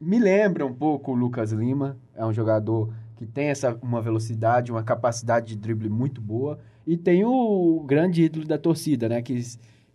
me 0.00 0.16
lembra 0.20 0.64
um 0.64 0.72
pouco 0.72 1.10
o 1.10 1.14
Lucas 1.16 1.50
Lima. 1.50 1.98
É 2.14 2.24
um 2.24 2.32
jogador 2.32 2.92
que 3.16 3.26
tem 3.26 3.48
essa, 3.48 3.76
uma 3.82 4.00
velocidade, 4.00 4.70
uma 4.70 4.84
capacidade 4.84 5.48
de 5.48 5.56
drible 5.56 5.88
muito 5.88 6.20
boa. 6.20 6.60
E 6.86 6.96
tem 6.96 7.24
o 7.24 7.82
grande 7.84 8.22
ídolo 8.22 8.46
da 8.46 8.56
torcida, 8.56 9.08
né? 9.08 9.20
Que 9.20 9.42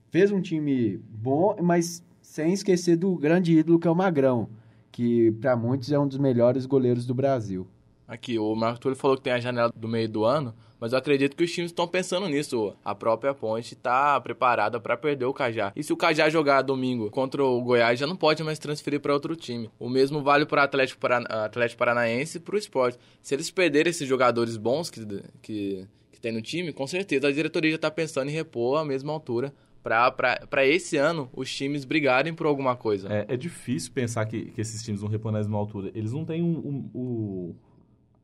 fez 0.09 0.29
um 0.29 0.41
time 0.41 0.97
bom, 1.09 1.55
mas 1.63 2.03
sem 2.21 2.51
esquecer 2.51 2.97
do 2.97 3.15
grande 3.15 3.57
ídolo 3.57 3.79
que 3.79 3.87
é 3.87 3.91
o 3.91 3.95
Magrão, 3.95 4.49
que 4.93 5.31
para 5.41 5.55
muitos 5.57 5.91
é 5.91 5.97
um 5.97 6.07
dos 6.07 6.19
melhores 6.19 6.65
goleiros 6.67 7.05
do 7.05 7.15
Brasil. 7.15 7.67
Aqui, 8.07 8.37
o 8.37 8.53
Marco 8.53 8.79
Túlio 8.79 8.95
falou 8.95 9.17
que 9.17 9.23
tem 9.23 9.33
a 9.33 9.39
janela 9.39 9.73
do 9.75 9.87
meio 9.87 10.07
do 10.07 10.23
ano, 10.23 10.53
mas 10.79 10.91
eu 10.91 10.99
acredito 10.99 11.35
que 11.35 11.43
os 11.43 11.51
times 11.51 11.71
estão 11.71 11.87
pensando 11.87 12.27
nisso. 12.27 12.75
A 12.85 12.93
própria 12.93 13.33
Ponte 13.33 13.73
está 13.73 14.21
preparada 14.21 14.79
para 14.79 14.95
perder 14.95 15.25
o 15.25 15.33
Cajá. 15.33 15.71
E 15.75 15.81
se 15.81 15.91
o 15.91 15.97
Cajá 15.97 16.29
jogar 16.29 16.61
domingo 16.61 17.09
contra 17.09 17.43
o 17.43 17.59
Goiás, 17.61 17.97
já 17.99 18.05
não 18.05 18.15
pode 18.15 18.43
mais 18.43 18.59
transferir 18.59 18.99
para 18.99 19.13
outro 19.13 19.35
time. 19.35 19.67
O 19.79 19.89
mesmo 19.89 20.21
vale 20.21 20.45
para 20.45 20.61
o 20.61 20.63
Atlético, 20.65 20.99
Parana- 20.99 21.27
Atlético 21.45 21.79
Paranaense 21.79 22.37
e 22.37 22.41
para 22.41 22.53
o 22.55 22.57
esporte. 22.57 22.99
Se 23.21 23.33
eles 23.33 23.49
perderem 23.49 23.89
esses 23.89 24.07
jogadores 24.07 24.57
bons 24.57 24.91
que, 24.91 25.03
que, 25.41 25.87
que 26.11 26.21
tem 26.21 26.33
no 26.33 26.41
time, 26.41 26.71
com 26.71 26.85
certeza 26.85 27.29
a 27.29 27.31
diretoria 27.31 27.71
já 27.71 27.77
está 27.77 27.89
pensando 27.89 28.29
em 28.29 28.33
repor 28.33 28.77
a 28.79 28.85
mesma 28.85 29.11
altura 29.11 29.51
para 29.83 30.65
esse 30.65 30.95
ano 30.97 31.29
os 31.33 31.53
times 31.53 31.83
brigarem 31.85 32.33
por 32.33 32.45
alguma 32.47 32.75
coisa. 32.75 33.07
É, 33.11 33.25
é 33.27 33.37
difícil 33.37 33.91
pensar 33.91 34.25
que, 34.25 34.45
que 34.45 34.61
esses 34.61 34.81
times 34.81 35.01
vão 35.01 35.09
repor 35.09 35.31
na 35.31 35.39
mesma 35.39 35.57
altura. 35.57 35.91
Eles 35.93 36.13
não 36.13 36.23
têm 36.25 36.41
um, 36.41 36.57
um- 36.57 36.89
o- 36.93 37.55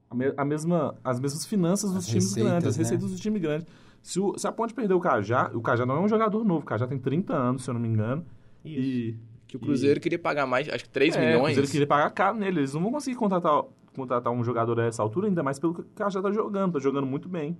a, 0.09 0.15
me- 0.15 0.33
a 0.35 0.45
mesma, 0.45 0.95
as 1.03 1.19
mesmas 1.19 1.45
finanças 1.45 1.91
dos 1.91 1.99
As 2.05 2.07
times 2.07 2.23
receitas, 2.25 2.49
grandes, 2.51 2.67
as 2.69 2.77
né? 2.77 2.83
receitas 2.83 3.11
dos 3.11 3.19
times 3.19 3.41
grandes. 3.41 3.67
Se, 4.01 4.19
o- 4.19 4.37
se 4.37 4.47
a 4.47 4.51
Ponte 4.51 4.73
perder 4.73 4.93
o 4.93 4.99
Cajá, 4.99 5.51
o 5.53 5.61
Cajá 5.61 5.85
não 5.85 5.97
é 5.97 5.99
um 5.99 6.07
jogador 6.07 6.43
novo, 6.45 6.61
o 6.61 6.65
Cajá 6.65 6.87
tem 6.87 6.97
30 6.97 7.33
anos, 7.35 7.63
se 7.63 7.69
eu 7.69 7.73
não 7.73 7.81
me 7.81 7.89
engano. 7.89 8.25
E, 8.63 9.15
Que 9.47 9.57
o 9.57 9.59
Cruzeiro 9.59 9.99
queria 9.99 10.17
pagar 10.19 10.45
mais, 10.47 10.69
acho 10.69 10.85
que 10.85 10.89
3 10.89 11.15
é, 11.15 11.19
O 11.19 11.21
milhões. 11.21 11.43
Cruzeiro 11.55 11.67
queria 11.69 11.87
pagar 11.87 12.09
caro 12.11 12.37
nele. 12.37 12.61
Eles 12.61 12.73
não 12.73 12.81
vão 12.81 12.91
conseguir 12.91 13.17
contratar, 13.17 13.63
contratar 13.95 14.31
um 14.31 14.43
jogador 14.43 14.79
a 14.79 14.85
essa 14.85 15.01
altura, 15.03 15.27
ainda 15.27 15.43
mais 15.43 15.59
pelo 15.59 15.73
que 15.73 15.81
o 15.81 15.85
Cajá 15.95 16.21
tá 16.21 16.31
jogando. 16.31 16.73
Tá 16.73 16.79
jogando 16.79 17.05
muito 17.05 17.27
bem. 17.27 17.57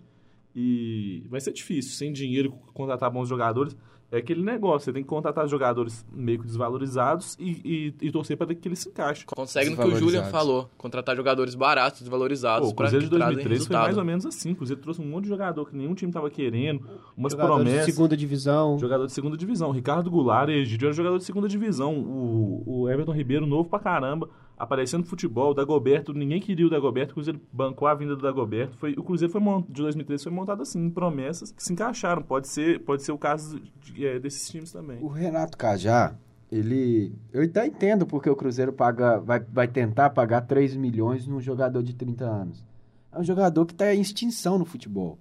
E 0.56 1.24
vai 1.30 1.40
ser 1.40 1.54
difícil, 1.54 1.92
sem 1.94 2.12
dinheiro, 2.12 2.52
contratar 2.74 3.10
bons 3.12 3.30
jogadores. 3.30 3.76
É 4.12 4.18
aquele 4.18 4.42
negócio, 4.42 4.86
você 4.86 4.94
tem 4.94 5.04
que 5.04 5.08
contratar 5.08 5.48
jogadores 5.48 6.04
meio 6.12 6.40
que 6.40 6.48
desvalorizados 6.48 7.38
e, 7.40 7.94
e, 8.02 8.08
e 8.08 8.12
torcer 8.12 8.36
para 8.36 8.56
que 8.56 8.68
eles 8.68 8.80
se 8.80 8.90
encaixem. 8.90 9.24
Consegue 9.28 9.70
no 9.70 9.78
que 9.78 9.88
o 9.88 9.96
Julian 9.96 10.24
falou, 10.26 10.68
contratar 10.80 11.16
jogadores 11.16 11.54
baratos, 11.54 12.02
desvalorizados, 12.02 12.70
Pô, 12.70 12.74
o 12.74 12.76
para 12.76 12.88
Cruzeiro 12.88 13.06
de 13.06 13.16
trazem 13.16 13.36
2013 13.36 13.68
foi 13.68 13.76
mais 13.76 13.98
ou 14.00 14.04
menos 14.04 14.26
assim. 14.26 14.54
O 14.54 14.56
Cruzeiro 14.56 14.82
trouxe 14.82 15.00
um 15.00 15.06
monte 15.06 15.26
de 15.26 15.30
jogador 15.30 15.64
que 15.70 15.78
nenhum 15.78 15.94
time 15.94 16.12
tava 16.12 16.28
querendo, 16.32 16.82
umas 17.16 17.34
Jogadores 17.34 17.60
de 17.60 17.70
promessas. 17.70 17.94
segunda 17.94 18.18
divisão. 18.18 18.80
Jogador 18.80 19.06
de 19.06 19.12
segunda 19.12 19.38
divisão. 19.38 19.70
Ricardo 19.70 20.10
Goulart, 20.10 20.50
Egídio 20.50 20.88
era 20.88 20.94
jogador 20.94 21.20
de 21.20 21.24
segunda 21.26 21.48
divisão. 21.48 21.94
O, 22.00 22.64
o 22.66 22.90
Everton 22.90 23.14
Ribeiro, 23.14 23.46
novo 23.46 23.70
pra 23.70 23.78
caramba, 23.78 24.28
aparecendo 24.60 25.02
no 25.02 25.08
futebol. 25.08 25.52
O 25.52 25.54
Dagoberto, 25.54 26.14
ninguém 26.14 26.42
queria 26.42 26.68
o 26.68 26.70
Dagoberto, 26.70 27.12
o 27.12 27.16
Cruzeiro 27.16 27.40
bancou 27.52 27.88
a 27.88 27.96
vinda 27.96 28.16
do 28.16 28.22
Dagoberto. 28.22 28.78
Foi, 28.78 28.92
o 28.98 29.02
Cruzeiro 29.04 29.32
foi 29.32 29.42
de 29.70 29.82
2013 29.82 30.24
foi 30.26 30.32
montado 30.34 30.62
assim, 30.62 30.86
em 30.86 30.90
promessas 30.90 31.52
que 31.52 31.64
se 31.64 31.72
encaixaram. 31.74 32.22
Pode 32.22 32.48
ser, 32.50 32.82
pode 32.82 33.02
ser 33.04 33.14
o 33.14 33.18
caso 33.18 33.60
de- 33.82 34.06
é, 34.06 34.20
desses 34.20 34.50
times 34.50 34.72
também. 34.72 35.02
O 35.02 35.08
Renato 35.08 35.58
Cajá, 35.58 36.14
ele. 36.52 37.14
Eu 37.32 37.44
até 37.44 37.66
entendo 37.66 38.06
porque 38.06 38.30
o 38.30 38.36
Cruzeiro 38.36 38.74
paga, 38.74 39.20
vai, 39.20 39.40
vai 39.40 39.68
tentar 39.68 40.10
pagar 40.10 40.42
3 40.42 40.76
milhões 40.76 41.26
num 41.26 41.40
jogador 41.40 41.82
de 41.82 41.94
30 41.96 42.26
anos. 42.26 42.66
É 43.12 43.18
um 43.20 43.24
jogador 43.24 43.66
que 43.66 43.74
está 43.74 43.94
em 43.96 44.02
extinção 44.02 44.60
no 44.60 44.66
futebol. 44.66 45.18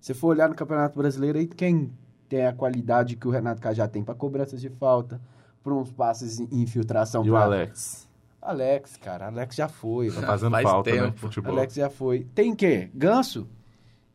Se 0.00 0.12
for 0.14 0.28
olhar 0.28 0.48
no 0.48 0.54
Campeonato 0.54 0.98
Brasileiro, 0.98 1.38
aí 1.38 1.46
quem 1.46 1.90
tem 2.28 2.46
a 2.46 2.52
qualidade 2.52 3.16
que 3.16 3.26
o 3.28 3.30
Renato 3.30 3.60
Cajá 3.60 3.86
tem 3.88 4.02
para 4.02 4.14
cobranças 4.14 4.60
de 4.60 4.68
falta, 4.68 5.20
para 5.62 5.74
uns 5.74 5.90
passes 5.92 6.40
em 6.40 6.48
infiltração. 6.62 7.24
E 7.24 7.30
o 7.30 7.32
pra- 7.34 7.42
Alex? 7.44 8.08
Alex, 8.42 8.96
cara, 8.96 9.26
Alex 9.26 9.54
já 9.56 9.68
foi. 9.68 10.10
Tá 10.10 10.22
fazendo 10.26 10.52
Faz 10.52 10.62
falta, 10.68 10.90
né? 10.90 11.02
tempo. 11.02 11.18
Futebol. 11.18 11.52
Alex 11.52 11.74
já 11.74 11.90
foi. 11.90 12.26
Tem 12.34 12.54
quê? 12.54 12.90
Ganso? 12.94 13.48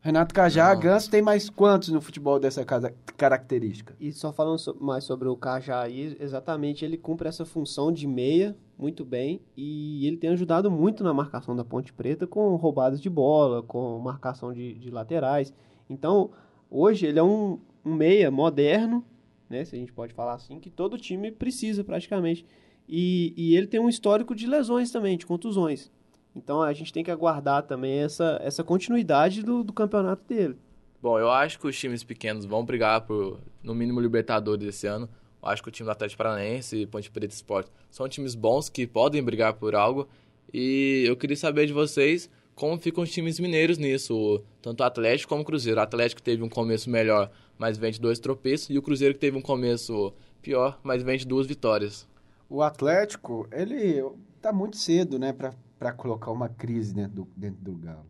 Renato 0.00 0.32
Cajá, 0.34 0.72
Não. 0.72 0.80
Ganso 0.80 1.10
tem 1.10 1.20
mais 1.20 1.50
quantos 1.50 1.88
no 1.88 2.00
futebol 2.00 2.38
dessa 2.38 2.64
casa- 2.64 2.94
característica? 3.16 3.94
E 3.98 4.12
só 4.12 4.32
falando 4.32 4.58
so- 4.58 4.76
mais 4.80 5.02
sobre 5.04 5.26
o 5.28 5.36
Cajá 5.36 5.80
aí, 5.80 6.16
exatamente, 6.20 6.84
ele 6.84 6.96
cumpre 6.96 7.28
essa 7.28 7.44
função 7.44 7.90
de 7.90 8.06
meia 8.06 8.56
muito 8.78 9.04
bem 9.04 9.40
e 9.56 10.06
ele 10.06 10.16
tem 10.16 10.30
ajudado 10.30 10.70
muito 10.70 11.02
na 11.02 11.12
marcação 11.12 11.56
da 11.56 11.64
Ponte 11.64 11.92
Preta 11.92 12.24
com 12.26 12.54
roubadas 12.54 13.00
de 13.00 13.10
bola, 13.10 13.62
com 13.64 13.98
marcação 13.98 14.52
de, 14.52 14.74
de 14.74 14.90
laterais. 14.90 15.52
Então, 15.90 16.30
hoje 16.70 17.06
ele 17.06 17.18
é 17.18 17.22
um, 17.22 17.58
um 17.84 17.94
meia 17.94 18.30
moderno, 18.30 19.04
né, 19.50 19.64
se 19.64 19.74
a 19.74 19.78
gente 19.78 19.92
pode 19.92 20.14
falar 20.14 20.34
assim, 20.34 20.60
que 20.60 20.70
todo 20.70 20.96
time 20.98 21.32
precisa 21.32 21.82
praticamente. 21.82 22.46
E, 22.88 23.34
e 23.36 23.56
ele 23.56 23.66
tem 23.66 23.80
um 23.80 23.88
histórico 23.88 24.34
de 24.34 24.46
lesões 24.46 24.90
também, 24.90 25.16
de 25.16 25.26
contusões. 25.26 25.90
Então 26.34 26.62
a 26.62 26.72
gente 26.72 26.92
tem 26.92 27.02
que 27.02 27.10
aguardar 27.10 27.62
também 27.62 28.00
essa, 28.00 28.38
essa 28.42 28.62
continuidade 28.62 29.42
do, 29.42 29.64
do 29.64 29.72
campeonato 29.72 30.22
dele. 30.28 30.56
Bom, 31.02 31.18
eu 31.18 31.30
acho 31.30 31.58
que 31.58 31.66
os 31.66 31.78
times 31.78 32.04
pequenos 32.04 32.44
vão 32.44 32.64
brigar 32.64 33.02
por, 33.02 33.40
no 33.62 33.74
mínimo, 33.74 34.00
Libertadores 34.00 34.66
esse 34.66 34.86
ano. 34.86 35.08
Eu 35.42 35.48
acho 35.48 35.62
que 35.62 35.68
o 35.68 35.72
time 35.72 35.86
do 35.86 35.92
Atlético 35.92 36.18
Paranaense 36.18 36.76
e 36.76 36.86
Ponte 36.86 37.10
Preta 37.10 37.34
Esporte 37.34 37.70
são 37.90 38.08
times 38.08 38.34
bons 38.34 38.68
que 38.68 38.86
podem 38.86 39.22
brigar 39.22 39.54
por 39.54 39.74
algo. 39.74 40.08
E 40.52 41.04
eu 41.06 41.16
queria 41.16 41.36
saber 41.36 41.66
de 41.66 41.72
vocês 41.72 42.30
como 42.54 42.78
ficam 42.78 43.04
os 43.04 43.12
times 43.12 43.38
mineiros 43.38 43.76
nisso, 43.76 44.42
tanto 44.62 44.80
o 44.80 44.84
Atlético 44.84 45.28
como 45.28 45.42
o 45.42 45.44
Cruzeiro. 45.44 45.78
O 45.78 45.82
Atlético 45.82 46.22
teve 46.22 46.42
um 46.42 46.48
começo 46.48 46.88
melhor, 46.88 47.30
mas 47.58 47.76
vem 47.76 47.92
de 47.92 48.00
dois 48.00 48.18
tropeços, 48.18 48.70
e 48.70 48.78
o 48.78 48.82
Cruzeiro 48.82 49.12
que 49.14 49.20
teve 49.20 49.36
um 49.36 49.42
começo 49.42 50.12
pior, 50.40 50.80
mas 50.82 51.02
vem 51.02 51.18
de 51.18 51.26
duas 51.26 51.46
vitórias. 51.46 52.08
O 52.48 52.62
Atlético, 52.62 53.48
ele 53.50 54.04
tá 54.40 54.52
muito 54.52 54.76
cedo, 54.76 55.18
né, 55.18 55.32
pra 55.32 55.92
colocar 55.92 56.30
uma 56.30 56.48
crise 56.48 56.94
dentro 56.94 57.12
do, 57.12 57.28
dentro 57.36 57.60
do 57.62 57.72
Galo. 57.72 58.06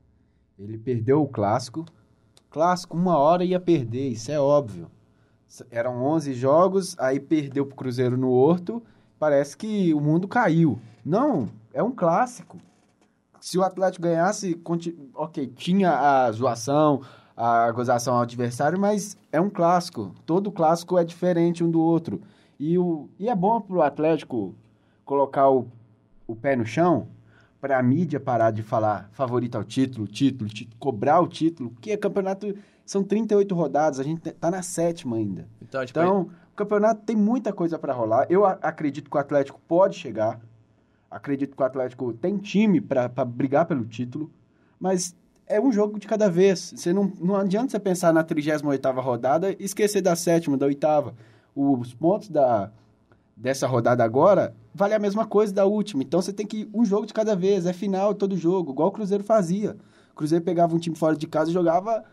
Ele 0.58 0.76
perdeu 0.76 1.22
o 1.22 1.28
clássico. 1.28 1.84
Clássico, 2.50 2.96
uma 2.96 3.18
hora 3.18 3.44
ia 3.44 3.60
perder, 3.60 4.08
isso 4.08 4.30
é 4.30 4.38
óbvio. 4.38 4.90
Eram 5.70 6.02
11 6.02 6.34
jogos, 6.34 6.98
aí 6.98 7.18
perdeu 7.18 7.66
pro 7.66 7.76
Cruzeiro 7.76 8.16
no 8.16 8.30
Horto. 8.30 8.82
Parece 9.18 9.56
que 9.56 9.94
o 9.94 10.00
mundo 10.00 10.28
caiu. 10.28 10.78
Não, 11.04 11.48
é 11.72 11.82
um 11.82 11.92
clássico. 11.92 12.58
Se 13.40 13.58
o 13.58 13.62
Atlético 13.62 14.02
ganhasse, 14.02 14.60
ok, 15.14 15.46
tinha 15.46 15.92
a 15.92 16.32
zoação, 16.32 17.00
a 17.36 17.70
gozação 17.70 18.14
ao 18.14 18.22
adversário, 18.22 18.78
mas 18.78 19.16
é 19.30 19.40
um 19.40 19.48
clássico. 19.48 20.14
Todo 20.24 20.50
clássico 20.50 20.98
é 20.98 21.04
diferente 21.04 21.62
um 21.62 21.70
do 21.70 21.80
outro. 21.80 22.20
E, 22.58 22.78
o, 22.78 23.08
e 23.18 23.28
é 23.28 23.34
bom 23.34 23.60
pro 23.60 23.82
Atlético 23.82 24.54
colocar 25.04 25.50
o, 25.50 25.66
o 26.26 26.34
pé 26.34 26.56
no 26.56 26.64
chão 26.64 27.08
para 27.60 27.78
a 27.78 27.82
mídia 27.82 28.20
parar 28.20 28.50
de 28.50 28.62
falar 28.62 29.08
favorito 29.12 29.56
ao 29.56 29.64
título, 29.64 30.06
título, 30.06 30.48
título, 30.48 30.76
cobrar 30.78 31.20
o 31.20 31.26
título, 31.26 31.70
porque 31.70 31.90
é 31.90 31.96
campeonato 31.96 32.54
são 32.86 33.02
38 33.02 33.52
rodadas, 33.54 33.98
a 33.98 34.04
gente 34.04 34.30
tá 34.30 34.50
na 34.50 34.62
sétima 34.62 35.16
ainda. 35.16 35.48
Então, 35.60 35.84
tipo, 35.84 35.98
Então, 35.98 36.30
o 36.52 36.56
campeonato 36.56 37.02
tem 37.04 37.16
muita 37.16 37.52
coisa 37.52 37.76
para 37.76 37.92
rolar. 37.92 38.26
Eu 38.30 38.46
acredito 38.46 39.10
que 39.10 39.16
o 39.16 39.20
Atlético 39.20 39.60
pode 39.66 39.96
chegar. 39.96 40.40
Acredito 41.10 41.56
que 41.56 41.62
o 41.62 41.66
Atlético 41.66 42.12
tem 42.12 42.38
time 42.38 42.80
para 42.80 43.08
brigar 43.24 43.66
pelo 43.66 43.84
título, 43.84 44.30
mas 44.78 45.16
é 45.48 45.60
um 45.60 45.72
jogo 45.72 45.98
de 45.98 46.06
cada 46.06 46.30
vez. 46.30 46.74
Você 46.76 46.92
não, 46.92 47.12
não 47.20 47.34
adianta 47.34 47.70
você 47.70 47.80
pensar 47.80 48.12
na 48.12 48.22
38ª 48.22 49.00
rodada 49.00 49.50
e 49.50 49.56
esquecer 49.58 50.00
da 50.00 50.14
sétima, 50.14 50.56
da 50.56 50.66
oitava. 50.66 51.14
Os 51.56 51.94
pontos 51.94 52.28
da, 52.28 52.70
dessa 53.36 53.66
rodada 53.66 54.04
agora 54.04 54.54
vale 54.74 54.92
a 54.94 54.98
mesma 54.98 55.26
coisa 55.26 55.52
da 55.54 55.64
última. 55.64 56.02
Então 56.02 56.20
você 56.20 56.32
tem 56.32 56.46
que 56.46 56.58
ir 56.58 56.70
um 56.74 56.84
jogo 56.84 57.06
de 57.06 57.14
cada 57.14 57.34
vez, 57.34 57.64
é 57.64 57.72
final 57.72 58.14
todo 58.14 58.36
jogo, 58.36 58.72
igual 58.72 58.88
o 58.88 58.92
Cruzeiro 58.92 59.24
fazia. 59.24 59.76
O 60.12 60.14
Cruzeiro 60.16 60.44
pegava 60.44 60.74
um 60.74 60.78
time 60.78 60.94
fora 60.94 61.16
de 61.16 61.26
casa 61.26 61.50
e 61.50 61.54
jogava 61.54 62.04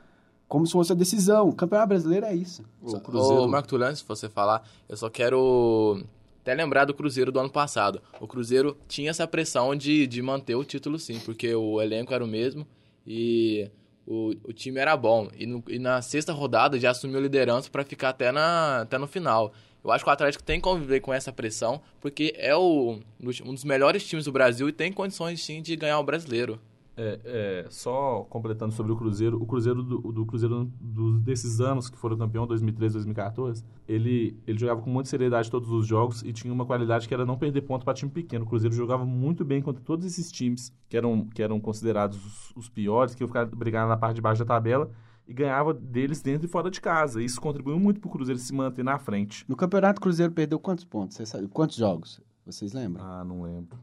como 0.47 0.65
se 0.65 0.71
fosse 0.71 0.91
a 0.91 0.95
decisão. 0.95 1.50
O 1.50 1.53
Campeonato 1.53 1.89
Brasileiro 1.89 2.25
é 2.25 2.33
isso. 2.33 2.63
O 2.81 3.00
Cruzeiro- 3.01 3.43
Ô, 3.43 3.47
Marco 3.47 3.67
Tulano, 3.67 3.95
se 3.95 4.03
você 4.07 4.29
falar, 4.29 4.65
eu 4.88 4.95
só 4.95 5.09
quero 5.09 6.01
até 6.41 6.53
lembrar 6.53 6.85
do 6.85 6.93
Cruzeiro 6.93 7.31
do 7.31 7.39
ano 7.39 7.50
passado. 7.50 8.01
O 8.21 8.27
Cruzeiro 8.27 8.77
tinha 8.88 9.09
essa 9.09 9.27
pressão 9.27 9.75
de, 9.75 10.05
de 10.07 10.21
manter 10.21 10.55
o 10.55 10.63
título 10.63 10.97
sim, 11.00 11.19
porque 11.19 11.53
o 11.55 11.81
elenco 11.81 12.13
era 12.13 12.23
o 12.23 12.27
mesmo 12.27 12.65
e 13.07 13.69
o, 14.05 14.33
o 14.43 14.53
time 14.53 14.79
era 14.79 14.95
bom. 14.98 15.29
E, 15.38 15.45
no- 15.45 15.63
e 15.67 15.79
na 15.79 16.01
sexta 16.01 16.33
rodada 16.33 16.79
já 16.79 16.91
assumiu 16.91 17.19
liderança 17.22 17.69
para 17.69 17.83
ficar 17.83 18.10
até, 18.10 18.31
na, 18.31 18.81
até 18.81 18.98
no 18.98 19.07
final. 19.07 19.53
Eu 19.83 19.91
acho 19.91 20.03
que 20.03 20.10
o 20.10 20.13
Atlético 20.13 20.43
tem 20.43 20.60
que 20.60 20.63
conviver 20.63 21.01
com 21.01 21.13
essa 21.13 21.31
pressão, 21.33 21.81
porque 22.00 22.33
é 22.38 22.55
o, 22.55 23.00
um 23.22 23.53
dos 23.53 23.63
melhores 23.65 24.07
times 24.07 24.25
do 24.25 24.31
Brasil 24.31 24.69
e 24.69 24.72
tem 24.72 24.93
condições 24.93 25.43
sim 25.43 25.62
de 25.62 25.75
ganhar 25.75 26.00
o 26.00 26.03
brasileiro. 26.03 26.60
É, 26.95 27.19
é, 27.65 27.67
só 27.71 28.23
completando 28.29 28.71
sobre 28.71 28.91
o 28.91 28.95
Cruzeiro, 28.95 29.41
o 29.41 29.47
Cruzeiro 29.47 29.81
do, 29.81 29.97
do 30.12 30.25
Cruzeiro 30.27 30.71
do- 30.79 31.17
desses 31.19 31.59
anos 31.59 31.89
que 31.89 31.97
foram 31.97 32.15
campeão, 32.15 32.45
2013, 32.45 32.93
2014, 32.93 33.63
ele, 33.88 34.38
ele 34.45 34.59
jogava 34.59 34.79
com 34.79 34.91
muita 34.91 35.09
seriedade 35.09 35.50
todos 35.50 35.71
os 35.71 35.88
jogos 35.88 36.21
e 36.21 36.31
tinha 36.31 36.53
uma 36.53 36.67
qualidade 36.67 37.07
que 37.07 37.13
era 37.13 37.25
não 37.25 37.35
perder 37.35 37.62
ponto 37.63 37.83
para 37.83 37.95
time 37.95 38.12
pequeno. 38.12 38.45
O 38.45 38.47
Cruzeiro 38.47 38.75
jogava 38.75 39.03
muito 39.05 39.43
bem 39.43 39.59
contra 39.59 39.81
todos 39.83 40.05
esses 40.05 40.31
times 40.31 40.71
que 40.88 40.95
eram, 40.95 41.25
que 41.33 41.41
eram 41.41 41.59
considerados 41.59 42.23
os, 42.23 42.55
os 42.55 42.69
piores, 42.69 43.15
que 43.15 43.23
iam 43.23 43.27
ficar 43.27 43.45
brigando 43.47 43.89
na 43.89 43.97
parte 43.97 44.15
de 44.17 44.21
baixo 44.21 44.45
da 44.45 44.53
tabela 44.53 44.91
e 45.27 45.33
ganhava 45.33 45.73
deles 45.73 46.21
dentro 46.21 46.45
e 46.45 46.50
fora 46.50 46.69
de 46.69 46.79
casa. 46.79 47.23
Isso 47.23 47.41
contribuiu 47.41 47.79
muito 47.79 48.00
para 48.00 48.07
o 48.07 48.12
Cruzeiro 48.12 48.39
se 48.39 48.53
manter 48.53 48.83
na 48.83 49.00
frente. 49.00 49.43
No 49.50 49.55
Campeonato 49.55 50.00
Cruzeiro 50.00 50.31
perdeu 50.31 50.59
quantos 50.59 50.85
pontos? 50.85 51.17
Você 51.17 51.25
sabe? 51.25 51.47
Quantos 51.47 51.75
jogos? 51.77 52.21
Vocês 52.45 52.71
lembram? 52.71 53.03
Ah, 53.03 53.23
não 53.23 53.41
lembro. 53.41 53.79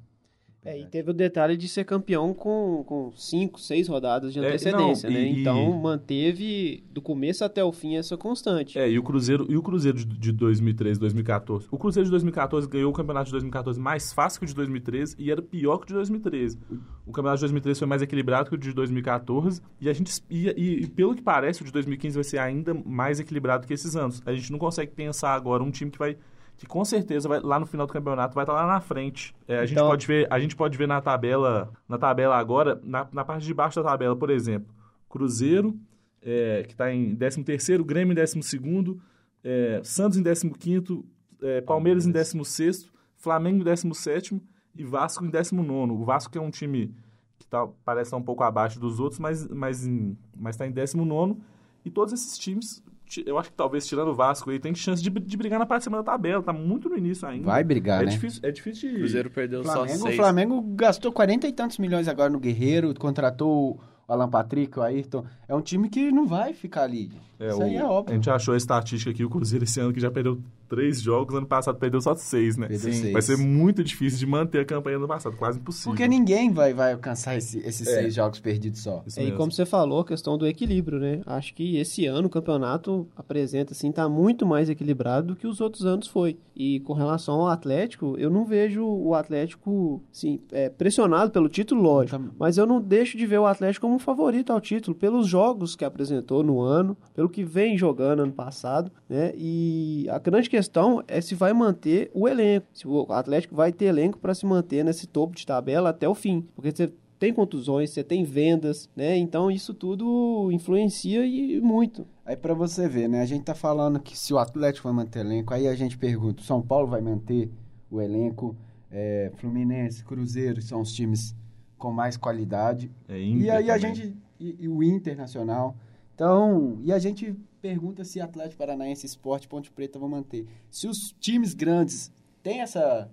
É, 0.63 0.79
e 0.79 0.85
teve 0.85 1.11
o 1.11 1.15
detalhe 1.15 1.57
de 1.57 1.67
ser 1.67 1.85
campeão 1.85 2.35
com, 2.35 2.85
com 2.87 3.11
cinco, 3.17 3.59
seis 3.59 3.89
rodadas 3.89 4.31
de 4.33 4.41
É, 4.41 4.47
antecedência, 4.47 5.09
não, 5.09 5.17
né? 5.17 5.23
e- 5.25 5.41
Então 5.41 5.73
manteve 5.73 6.85
do 6.93 7.01
começo 7.01 7.43
até 7.43 7.65
o 7.65 7.73
fim 7.73 7.97
essa 7.97 8.15
constante. 8.17 8.79
É, 8.79 8.87
e 8.91 8.99
o 8.99 9.03
Cruzeiro, 9.03 9.47
e 9.49 9.57
o 9.57 9.63
Cruzeiro 9.63 9.97
de, 9.97 10.05
de 10.05 10.33
2013, 10.33 11.01
2014. 11.01 11.67
O 11.71 11.79
Cruzeiro 11.79 12.05
de 12.05 12.11
2014 12.11 12.69
ganhou 12.69 12.91
o 12.91 12.95
campeonato 12.95 13.27
de 13.27 13.33
2014 13.33 13.81
mais 13.81 14.13
fácil 14.13 14.39
que 14.41 14.45
o 14.45 14.49
de 14.49 14.55
2013 14.55 15.17
e 15.19 15.31
era 15.31 15.41
pior 15.41 15.79
que 15.79 15.85
o 15.85 15.87
de 15.87 15.95
2013. 15.95 16.59
O 17.07 17.11
campeonato 17.13 17.37
de 17.39 17.43
2013 17.45 17.79
foi 17.79 17.89
mais 17.89 18.03
equilibrado 18.03 18.51
que 18.51 18.55
o 18.55 18.59
de 18.59 18.73
2014 18.75 19.63
e 19.81 19.89
a 19.89 19.93
gente 19.95 20.13
e- 20.29 20.83
e 20.83 20.87
pelo 20.89 21.15
que 21.15 21.23
parece 21.23 21.63
o 21.63 21.65
de 21.65 21.73
2015 21.73 22.15
vai 22.17 22.25
ser 22.25 22.39
ainda 22.39 22.75
mais 22.75 23.19
equilibrado 23.19 23.67
que 23.67 23.73
esses 23.73 23.97
anos. 23.97 24.21
A 24.27 24.33
gente 24.35 24.53
não 24.53 24.59
consegue 24.59 24.93
pensar 24.93 25.33
agora 25.35 25.63
um 25.63 25.71
time 25.71 25.91
que 25.91 25.99
vai 25.99 26.19
que 26.61 26.67
com 26.67 26.85
certeza 26.85 27.27
vai, 27.27 27.41
lá 27.41 27.59
no 27.59 27.65
final 27.65 27.87
do 27.87 27.93
campeonato 27.95 28.35
vai 28.35 28.45
estar 28.45 28.53
lá 28.53 28.67
na 28.67 28.83
frente. 28.83 29.35
É, 29.49 29.61
a, 29.61 29.65
gente 29.65 29.73
Então- 29.79 29.89
pode 29.89 30.07
ver, 30.07 30.27
a 30.31 30.39
gente 30.39 30.55
pode 30.55 30.77
ver 30.77 30.87
na 30.87 31.01
tabela, 31.01 31.73
na 31.89 31.97
tabela 31.97 32.37
agora, 32.37 32.79
na, 32.85 33.09
na 33.11 33.25
parte 33.25 33.47
de 33.47 33.55
baixo 33.55 33.83
da 33.83 33.89
tabela, 33.89 34.15
por 34.15 34.29
exemplo, 34.29 34.71
Cruzeiro, 35.09 35.75
é, 36.21 36.63
que 36.67 36.73
está 36.73 36.93
em 36.93 37.17
13º, 37.17 37.83
Grêmio 37.83 38.13
em 38.13 38.15
12º, 38.15 38.99
é, 39.43 39.81
Santos 39.83 40.19
em 40.19 40.23
15º, 40.23 41.03
é, 41.41 41.63
Palmeiras 41.63 42.05
em 42.07 42.13
16º, 42.13 42.91
Flamengo 43.17 43.61
em 43.63 43.65
17º 43.65 44.39
e 44.77 44.85
Vasco 44.85 45.25
em 45.25 45.31
19º. 45.31 45.93
O 45.99 46.05
Vasco 46.05 46.31
que 46.31 46.37
é 46.37 46.43
um 46.43 46.51
time 46.51 46.95
que 47.39 47.47
tá, 47.47 47.67
parece 47.87 48.09
estar 48.09 48.19
um 48.19 48.23
pouco 48.23 48.43
abaixo 48.43 48.79
dos 48.79 49.01
outros, 49.01 49.19
mas 49.19 49.43
está 49.45 49.55
mas, 49.55 49.87
em- 49.87 50.15
mas 50.37 50.57
tá 50.59 50.67
em 50.67 50.73
19º. 50.73 51.39
E 51.87 51.91
todos 51.91 52.13
esses 52.13 52.37
times, 52.37 52.77
ti- 52.77 52.83
eu 53.27 53.39
acho 53.39 53.51
que 53.51 53.57
talvez 53.57 53.87
tirando 53.87 54.09
o 54.09 54.15
Vasco 54.15 54.51
aí, 54.51 54.59
tem 54.59 54.75
chance 54.75 55.03
de, 55.03 55.11
de 55.11 55.37
brigar 55.37 55.59
na 55.59 55.67
parte 55.67 55.81
de 55.81 55.85
cima 55.85 55.97
da 55.99 56.03
tabela. 56.05 56.43
Tá 56.43 56.53
muito 56.53 56.89
no 56.89 56.97
início 56.97 57.27
ainda. 57.27 57.47
Vai 57.47 57.65
brigar, 57.65 58.03
é 58.03 58.07
né? 58.07 58.11
Difícil, 58.13 58.41
é 58.45 58.51
difícil 58.51 58.89
O 58.89 58.93
de... 58.93 58.99
Cruzeiro 58.99 59.31
perdeu 59.31 59.65
só 59.65 59.73
Flamengo, 59.73 59.99
o 59.99 60.03
seis. 60.03 60.17
Flamengo 60.17 60.63
gastou 60.77 61.13
40 61.13 61.49
e 61.49 61.53
tantos 61.53 61.79
milhões 61.79 62.07
agora 62.09 62.31
no 62.31 62.39
Guerreiro, 62.39 62.95
contratou 62.95 63.73
o 63.73 63.81
Alan 64.13 64.29
Patrick, 64.29 64.79
o 64.79 64.83
Ayrton. 64.83 65.25
É 65.49 65.55
um 65.55 65.61
time 65.61 65.89
que 65.89 66.11
não 66.13 66.27
vai 66.27 66.53
ficar 66.53 66.83
ali. 66.83 67.11
É, 67.39 67.49
Isso 67.49 67.59
o- 67.59 67.63
aí 67.63 67.77
é 67.77 67.81
A 67.81 67.89
óbvio. 67.91 68.15
gente 68.15 68.31
achou 68.31 68.55
a 68.55 68.57
estatística 68.57 69.11
aqui, 69.11 69.25
o 69.25 69.31
Cruzeiro 69.31 69.65
esse 69.65 69.81
ano 69.81 69.93
que 69.93 70.01
já 70.01 70.11
perdeu 70.11 70.41
três 70.71 71.03
jogos, 71.03 71.35
ano 71.35 71.47
passado 71.47 71.77
perdeu 71.79 72.01
só 72.01 72.15
seis, 72.15 72.57
né? 72.57 72.69
Perdeu 72.69 72.93
Sim. 72.93 73.01
seis. 73.01 73.13
Vai 73.13 73.21
ser 73.23 73.37
muito 73.37 73.85
difícil 73.85 74.19
de 74.19 74.25
manter 74.27 74.61
a 74.61 74.65
campanha 74.65 74.97
do 74.97 75.05
ano 75.05 75.09
passado, 75.13 75.37
quase 75.37 75.59
impossível. 75.59 75.91
Porque 75.93 76.09
ninguém 76.09 76.51
vai, 76.53 76.73
vai 76.73 76.93
alcançar 76.93 77.37
esse- 77.37 77.59
esses 77.59 77.87
É. 77.87 78.01
seis 78.01 78.15
jogos 78.15 78.39
perdidos 78.41 78.81
só. 78.83 79.05
É, 79.17 79.25
e 79.25 79.33
como 79.33 79.51
você 79.53 79.67
falou, 79.67 80.01
a 80.01 80.05
questão 80.07 80.39
do 80.39 80.47
equilíbrio, 80.47 80.99
né? 80.99 81.21
Acho 81.27 81.53
que 81.53 81.77
esse 81.77 82.07
ano 82.07 82.29
o 82.29 82.31
campeonato 82.31 83.07
apresenta, 83.17 83.73
assim, 83.73 83.91
tá 83.93 84.09
muito 84.09 84.47
mais 84.47 84.71
equilibrado 84.71 85.29
do 85.29 85.37
que 85.37 85.47
os 85.47 85.61
outros 85.61 85.85
anos 85.85 86.07
foi. 86.07 86.39
E 86.57 86.79
com 86.81 86.93
relação 86.93 87.41
ao 87.41 87.49
Atlético, 87.49 88.15
eu 88.19 88.31
não 88.31 88.45
vejo 88.45 88.85
o 88.87 89.15
Atlético, 89.15 90.03
assim, 90.13 90.41
é, 90.53 90.69
pressionado 90.69 91.31
pelo 91.33 91.49
título, 91.49 91.83
lógico. 91.83 92.17
Tam- 92.19 92.31
Mas 92.39 92.57
eu 92.59 92.67
não 92.67 92.81
deixo 92.81 93.19
de 93.19 93.27
ver 93.27 93.39
o 93.39 93.47
Atlético 93.47 93.87
como 93.87 93.99
favorito 93.99 94.53
ao 94.53 94.61
título 94.61 94.95
pelos 94.95 95.27
jogos 95.27 95.75
que 95.75 95.85
apresentou 95.85 96.43
no 96.45 96.61
ano, 96.61 96.97
pelo 97.15 97.29
que 97.29 97.43
vem 97.43 97.77
jogando 97.77 98.21
ano 98.23 98.33
passado, 98.33 98.91
né? 99.09 99.33
E 99.37 100.07
a 100.11 100.19
grande 100.19 100.49
questão 100.49 100.60
é 101.07 101.21
se 101.21 101.35
vai 101.35 101.53
manter 101.53 102.11
o 102.13 102.29
elenco, 102.29 102.67
se 102.73 102.87
o 102.87 103.07
Atlético 103.13 103.55
vai 103.55 103.73
ter 103.73 103.87
elenco 103.87 104.19
para 104.19 104.35
se 104.35 104.45
manter 104.45 104.85
nesse 104.85 105.07
topo 105.07 105.37
de 105.37 105.47
tabela 105.47 105.91
até 105.91 106.09
o 106.09 106.15
fim, 106.15 106.47
porque 106.55 106.71
você 106.71 106.93
tem 107.19 107.35
contusões, 107.35 107.91
você 107.91 108.03
tem 108.03 108.25
vendas, 108.25 108.89
né? 108.97 109.17
Então 109.17 109.51
isso 109.51 109.75
tudo 109.75 110.51
influencia 110.51 111.25
e 111.27 111.61
muito. 111.61 112.07
Aí 112.25 112.35
para 112.35 112.55
você 112.55 112.89
ver, 112.89 113.09
né? 113.09 113.21
A 113.21 113.27
gente 113.27 113.45
tá 113.45 113.55
falando 113.55 114.01
que 114.01 114.17
se 114.17 114.33
o 114.33 114.39
Atlético 114.39 114.89
vai 114.89 114.97
manter 114.97 115.21
elenco, 115.21 115.53
aí 115.53 115.69
a 115.69 115.75
gente 115.75 115.99
pergunta, 115.99 116.41
o 116.41 116.45
São 116.45 116.63
Paulo 116.63 116.87
vai 116.87 117.01
manter 117.01 117.51
o 117.91 118.01
elenco? 118.01 118.57
É, 118.91 119.31
Fluminense, 119.37 120.03
Cruzeiro 120.03 120.61
são 120.63 120.81
os 120.81 120.93
times 120.93 121.37
com 121.77 121.93
mais 121.93 122.17
qualidade. 122.17 122.91
É 123.09 123.19
e 123.19 123.51
aí 123.51 123.71
a 123.71 123.75
também. 123.75 123.95
gente 123.95 124.17
e, 124.41 124.57
e 124.61 124.69
o 124.69 124.83
Internacional. 124.83 125.77
Então, 126.21 126.79
e 126.85 126.93
a 126.93 126.99
gente 126.99 127.35
pergunta 127.63 128.05
se 128.05 128.21
Atlético 128.21 128.59
Paranaense, 128.59 129.07
Esporte, 129.07 129.49
Ponte 129.49 129.71
Preta 129.71 129.99
vão 129.99 130.07
manter. 130.07 130.47
Se 130.71 130.87
os 130.87 131.15
times 131.19 131.55
grandes 131.55 132.13
têm 132.43 132.61
essa 132.61 133.11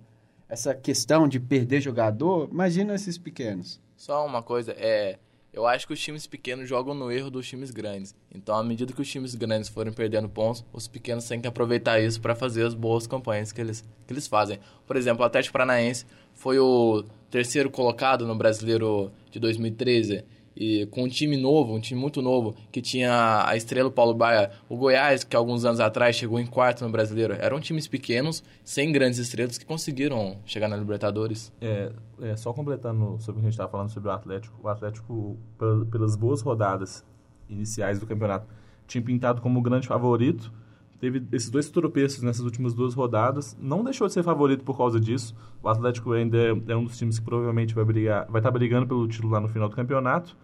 essa 0.50 0.76
questão 0.76 1.26
de 1.26 1.40
perder 1.40 1.80
jogador, 1.80 2.50
imagina 2.52 2.94
esses 2.94 3.18
pequenos. 3.18 3.80
Só 3.96 4.26
uma 4.26 4.44
coisa, 4.44 4.74
é. 4.78 5.18
Eu 5.54 5.66
acho 5.66 5.88
que 5.88 5.94
os 5.94 6.02
times 6.02 6.28
pequenos 6.28 6.68
jogam 6.68 6.94
no 6.94 7.10
erro 7.10 7.32
dos 7.32 7.48
times 7.48 7.72
grandes. 7.72 8.14
Então, 8.30 8.56
à 8.56 8.64
medida 8.64 8.92
que 8.92 9.02
os 9.02 9.10
times 9.10 9.36
grandes 9.36 9.70
forem 9.70 9.94
perdendo 9.94 10.28
pontos, 10.28 10.66
os 10.74 10.86
pequenos 10.86 11.26
têm 11.30 11.40
que 11.40 11.48
aproveitar 11.48 12.02
isso 12.02 12.20
para 12.20 12.36
fazer 12.36 12.66
as 12.66 12.74
boas 12.74 13.08
campanhas 13.08 13.54
que 13.54 13.62
eles, 13.62 13.86
que 14.06 14.12
eles 14.12 14.28
fazem. 14.28 14.60
Por 14.86 14.98
exemplo, 14.98 15.24
o 15.24 15.26
Atlético 15.26 15.54
Paranaense 15.54 16.06
foi 16.34 16.60
o 16.60 17.06
terceiro 17.32 17.72
colocado 17.72 18.28
no 18.28 18.36
Brasileiro 18.36 19.14
de 19.32 19.40
2013 19.40 20.26
e 20.60 20.88
com 20.88 21.04
um 21.04 21.08
time 21.08 21.38
novo, 21.38 21.76
um 21.76 21.80
time 21.80 22.00
muito 22.02 22.20
novo, 22.22 22.56
que 22.72 22.82
tinha 22.82 23.46
a 23.48 23.56
estrela 23.56 23.92
Paulo 23.92 24.14
Baia, 24.16 24.50
o 24.68 24.76
Goiás, 24.76 25.24
que 25.24 25.36
alguns 25.36 25.64
anos 25.64 25.80
atrás 25.80 26.16
chegou 26.16 26.40
em 26.40 26.46
quarto 26.48 26.84
no 26.84 26.90
Brasileiro. 26.92 27.34
Eram 27.40 27.60
times 27.60 27.88
pequenos, 27.88 28.44
sem 28.64 28.92
grandes 28.92 29.20
estrelas, 29.20 29.58
que 29.58 29.66
conseguiram 29.66 30.40
chegar 30.46 30.68
na 30.68 30.76
Libertadores. 30.76 31.54
É, 31.62 31.92
é, 32.22 32.36
só 32.36 32.52
completando 32.52 33.18
sobre 33.20 33.34
o 33.40 33.42
que 33.42 33.48
a 33.48 33.50
gente 33.50 33.54
estava 33.54 33.70
falando 33.70 33.90
sobre 33.90 34.10
o 34.10 34.12
Atlético, 34.12 34.60
o 34.64 34.68
Atlético, 34.68 35.38
pel- 35.60 35.86
pelas 35.86 36.16
boas 36.16 36.42
rodadas 36.42 37.06
iniciais 37.48 38.00
do 38.00 38.08
campeonato, 38.08 38.48
tinha 38.88 39.02
pintado 39.02 39.42
como 39.42 39.60
o 39.60 39.62
grande 39.62 39.88
favorito. 39.88 40.52
Teve 41.00 41.22
esses 41.32 41.52
dois 41.52 41.70
tropeços 41.70 42.24
nessas 42.24 42.42
últimas 42.44 42.74
duas 42.74 42.96
rodadas. 42.96 43.56
Não 43.62 43.84
deixou 43.84 44.08
de 44.08 44.14
ser 44.14 44.24
favorito 44.24 44.64
por 44.64 44.76
causa 44.76 45.00
disso. 45.00 45.36
O 45.62 45.70
Atlético 45.70 46.12
ainda 46.14 46.36
é, 46.38 46.50
é 46.70 46.76
um 46.76 46.86
dos 46.86 46.98
times 46.98 47.20
que 47.20 47.26
provavelmente 47.26 47.76
vai 47.76 47.86
brigar, 47.86 48.26
vai 48.28 48.40
estar 48.40 48.50
brigando 48.50 48.88
pelo 48.88 49.08
título 49.08 49.32
lá 49.34 49.40
no 49.40 49.48
final 49.48 49.70
do 49.70 49.76
campeonato. 49.76 50.36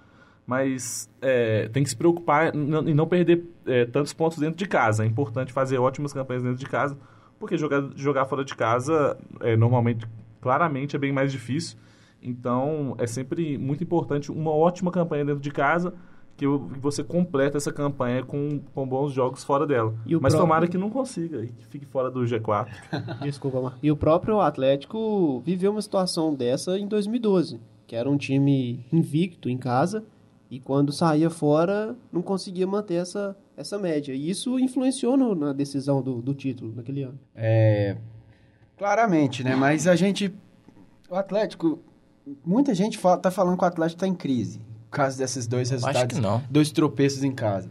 Mas 0.46 1.10
é, 1.22 1.70
tem 1.70 1.84
que 1.84 1.90
se 1.90 1.96
preocupar 1.96 2.54
em 2.54 2.94
não 2.94 3.08
perder 3.08 3.46
é, 3.66 3.86
tantos 3.86 4.12
pontos 4.14 4.38
dentro 4.38 4.58
de 4.58 4.68
casa. 4.68 5.04
É 5.04 5.08
importante 5.08 5.54
fazer 5.54 5.78
ótimas 5.78 6.12
campanhas 6.12 6.44
dentro 6.44 6.58
de 6.60 6.66
casa, 6.66 6.98
porque 7.40 7.58
jogar, 7.58 7.82
jogar 7.96 8.26
fora 8.26 8.44
de 8.44 8.54
casa 8.54 9.18
é, 9.40 9.56
normalmente, 9.56 10.06
claramente, 10.42 10.96
é 10.96 11.00
bem 11.00 11.14
mais 11.14 11.32
difícil. 11.32 11.78
Então, 12.22 12.96
é 12.98 13.08
sempre 13.08 13.58
muito 13.58 13.84
importante 13.84 14.32
uma 14.32 14.52
ótima 14.52 14.92
campanha 14.92 15.26
dentro 15.26 15.42
de 15.42 15.52
casa, 15.52 15.94
que 16.36 16.48
você 16.48 17.04
completa 17.04 17.58
essa 17.58 17.72
campanha 17.72 18.24
com, 18.24 18.60
com 18.74 18.88
bons 18.88 19.12
jogos 19.14 19.44
fora 19.44 19.68
dela. 19.68 19.94
E 20.06 20.16
o 20.16 20.22
Mas 20.22 20.34
próprio- 20.34 20.40
tomara 20.50 20.68
que 20.68 20.78
não 20.78 20.90
consiga 20.90 21.44
e 21.44 21.48
que 21.50 21.66
fique 21.68 21.86
fora 21.86 22.10
do 22.10 22.22
G4. 22.22 22.68
Desculpa, 23.22 23.62
Mar. 23.62 23.78
E 23.84 23.92
o 23.92 23.96
próprio 23.96 24.40
Atlético 24.42 25.42
viveu 25.46 25.72
uma 25.72 25.82
situação 25.82 26.34
dessa 26.34 26.78
em 26.80 26.88
2012, 26.88 27.60
que 27.86 27.96
era 27.96 28.10
um 28.10 28.18
time 28.18 28.86
invicto 28.92 29.48
em 29.50 29.58
casa 29.58 30.04
e 30.56 30.60
quando 30.60 30.92
saía 30.92 31.30
fora 31.30 31.96
não 32.12 32.22
conseguia 32.22 32.66
manter 32.68 32.96
essa, 32.96 33.36
essa 33.58 33.78
média. 33.78 34.14
E 34.14 34.30
isso 34.30 34.60
influenciou 34.60 35.16
no- 35.18 35.34
na 35.36 35.54
decisão 35.54 36.02
do, 36.02 36.22
do 36.22 36.34
título 36.34 36.74
naquele 36.76 37.04
ano. 37.04 37.20
É, 37.36 37.98
claramente, 38.78 39.44
né? 39.44 39.56
Mas 39.56 39.88
a 39.88 39.96
gente. 39.96 40.34
O 41.10 41.16
Atlético. 41.16 41.80
Muita 42.46 42.74
gente 42.74 42.98
fala, 42.98 43.18
tá 43.18 43.30
falando 43.30 43.58
que 43.58 43.64
o 43.64 43.68
Atlético 43.68 44.00
tá 44.00 44.08
em 44.08 44.16
crise. 44.16 44.60
Por 44.90 44.98
causa 44.98 45.18
desses 45.18 45.46
dois 45.48 45.70
resultados. 45.70 46.16
que 46.18 46.22
não. 46.22 46.42
Dois 46.50 46.72
tropeços 46.72 47.24
em 47.24 47.32
casa. 47.32 47.70